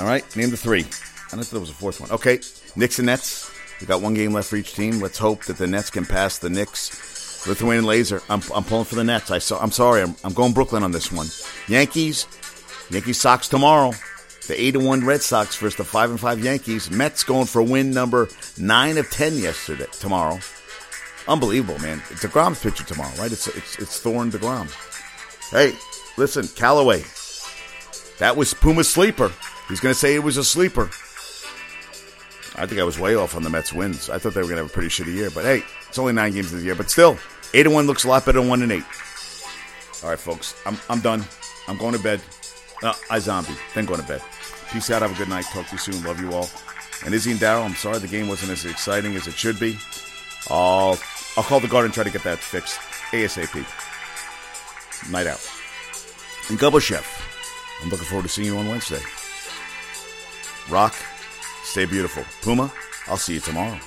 All 0.00 0.06
right, 0.06 0.24
name 0.36 0.50
the 0.50 0.56
three. 0.56 0.80
I 0.80 1.36
thought 1.36 1.46
there 1.46 1.60
was 1.60 1.70
a 1.70 1.74
fourth 1.74 2.00
one. 2.00 2.10
Okay, 2.10 2.40
Knicks 2.74 2.98
and 2.98 3.06
Nets. 3.06 3.52
We 3.80 3.86
got 3.86 4.02
one 4.02 4.14
game 4.14 4.32
left 4.32 4.48
for 4.48 4.56
each 4.56 4.74
team. 4.74 4.98
Let's 4.98 5.18
hope 5.18 5.44
that 5.44 5.58
the 5.58 5.68
Nets 5.68 5.90
can 5.90 6.04
pass 6.04 6.38
the 6.38 6.50
Knicks 6.50 7.19
Lithuanian 7.46 7.84
Laser. 7.84 8.22
I'm, 8.28 8.42
I'm 8.54 8.64
pulling 8.64 8.84
for 8.84 8.94
the 8.94 9.04
Nets. 9.04 9.30
I 9.30 9.38
saw, 9.38 9.60
I'm 9.60 9.70
sorry. 9.70 10.02
I'm, 10.02 10.14
I'm 10.24 10.32
going 10.32 10.52
Brooklyn 10.52 10.82
on 10.82 10.92
this 10.92 11.10
one. 11.10 11.26
Yankees. 11.68 12.26
Yankees 12.90 13.18
Sox 13.18 13.48
tomorrow. 13.48 13.92
The 14.46 14.60
eight 14.60 14.74
and 14.74 14.84
one 14.84 15.06
Red 15.06 15.22
Sox 15.22 15.56
versus 15.56 15.76
the 15.76 15.84
five 15.84 16.10
and 16.10 16.18
five 16.18 16.42
Yankees. 16.42 16.90
Mets 16.90 17.22
going 17.22 17.46
for 17.46 17.62
win 17.62 17.92
number 17.92 18.28
nine 18.58 18.98
of 18.98 19.08
ten 19.10 19.36
yesterday. 19.36 19.86
Tomorrow. 19.92 20.40
Unbelievable, 21.28 21.78
man. 21.78 22.02
It's 22.10 22.24
DeGrom's 22.24 22.60
pitching 22.60 22.86
tomorrow, 22.86 23.14
right? 23.16 23.30
It's 23.30 23.46
it's 23.46 23.78
it's 23.78 24.00
Thorne 24.00 24.32
Degrom. 24.32 24.68
Hey, 25.50 25.74
listen, 26.16 26.48
Callaway. 26.48 27.04
That 28.18 28.36
was 28.36 28.54
Puma's 28.54 28.88
sleeper. 28.88 29.30
He's 29.68 29.80
going 29.80 29.94
to 29.94 29.98
say 29.98 30.14
it 30.14 30.22
was 30.24 30.36
a 30.36 30.44
sleeper. 30.44 30.90
I 32.56 32.66
think 32.66 32.80
I 32.80 32.84
was 32.84 32.98
way 32.98 33.14
off 33.14 33.36
on 33.36 33.42
the 33.42 33.50
Mets 33.50 33.72
wins. 33.72 34.10
I 34.10 34.18
thought 34.18 34.34
they 34.34 34.40
were 34.40 34.48
going 34.48 34.56
to 34.56 34.62
have 34.62 34.70
a 34.70 34.74
pretty 34.74 34.88
shitty 34.88 35.14
year, 35.14 35.30
but 35.30 35.44
hey, 35.44 35.62
it's 35.88 35.98
only 35.98 36.12
nine 36.12 36.32
games 36.32 36.50
this 36.52 36.62
year. 36.62 36.74
But 36.74 36.90
still, 36.90 37.18
eight 37.54 37.66
and 37.66 37.74
one 37.74 37.86
looks 37.86 38.04
a 38.04 38.08
lot 38.08 38.26
better 38.26 38.40
than 38.40 38.48
one 38.48 38.62
and 38.62 38.72
eight. 38.72 38.84
All 40.02 40.10
right, 40.10 40.18
folks, 40.18 40.54
I'm 40.66 40.76
I'm 40.88 41.00
done. 41.00 41.24
I'm 41.68 41.76
going 41.76 41.94
to 41.94 42.02
bed. 42.02 42.20
Uh, 42.82 42.94
zombie. 43.20 43.52
then 43.74 43.84
going 43.84 44.00
to 44.00 44.06
bed. 44.06 44.22
Peace 44.72 44.90
out. 44.90 45.02
Have 45.02 45.12
a 45.12 45.18
good 45.18 45.28
night. 45.28 45.44
Talk 45.46 45.66
to 45.66 45.72
you 45.72 45.78
soon. 45.78 46.02
Love 46.02 46.20
you 46.20 46.32
all. 46.32 46.48
And 47.04 47.14
Izzy 47.14 47.32
and 47.32 47.40
Daryl, 47.40 47.64
I'm 47.64 47.74
sorry 47.74 47.98
the 47.98 48.08
game 48.08 48.28
wasn't 48.28 48.52
as 48.52 48.64
exciting 48.64 49.14
as 49.16 49.26
it 49.26 49.34
should 49.34 49.58
be. 49.60 49.78
I'll 50.48 50.98
I'll 51.36 51.44
call 51.44 51.60
the 51.60 51.68
guard 51.68 51.84
and 51.84 51.94
try 51.94 52.04
to 52.04 52.10
get 52.10 52.22
that 52.24 52.38
fixed 52.38 52.78
ASAP. 53.12 53.54
Night 55.10 55.26
out. 55.26 55.40
And 56.48 56.58
Gubba 56.58 56.80
Chef, 56.80 57.80
I'm 57.82 57.88
looking 57.90 58.06
forward 58.06 58.24
to 58.24 58.28
seeing 58.28 58.48
you 58.48 58.58
on 58.58 58.68
Wednesday. 58.68 59.00
Rock 60.68 60.94
Stay 61.62 61.86
beautiful. 61.86 62.24
Puma, 62.42 62.72
I'll 63.08 63.16
see 63.16 63.34
you 63.34 63.40
tomorrow. 63.40 63.78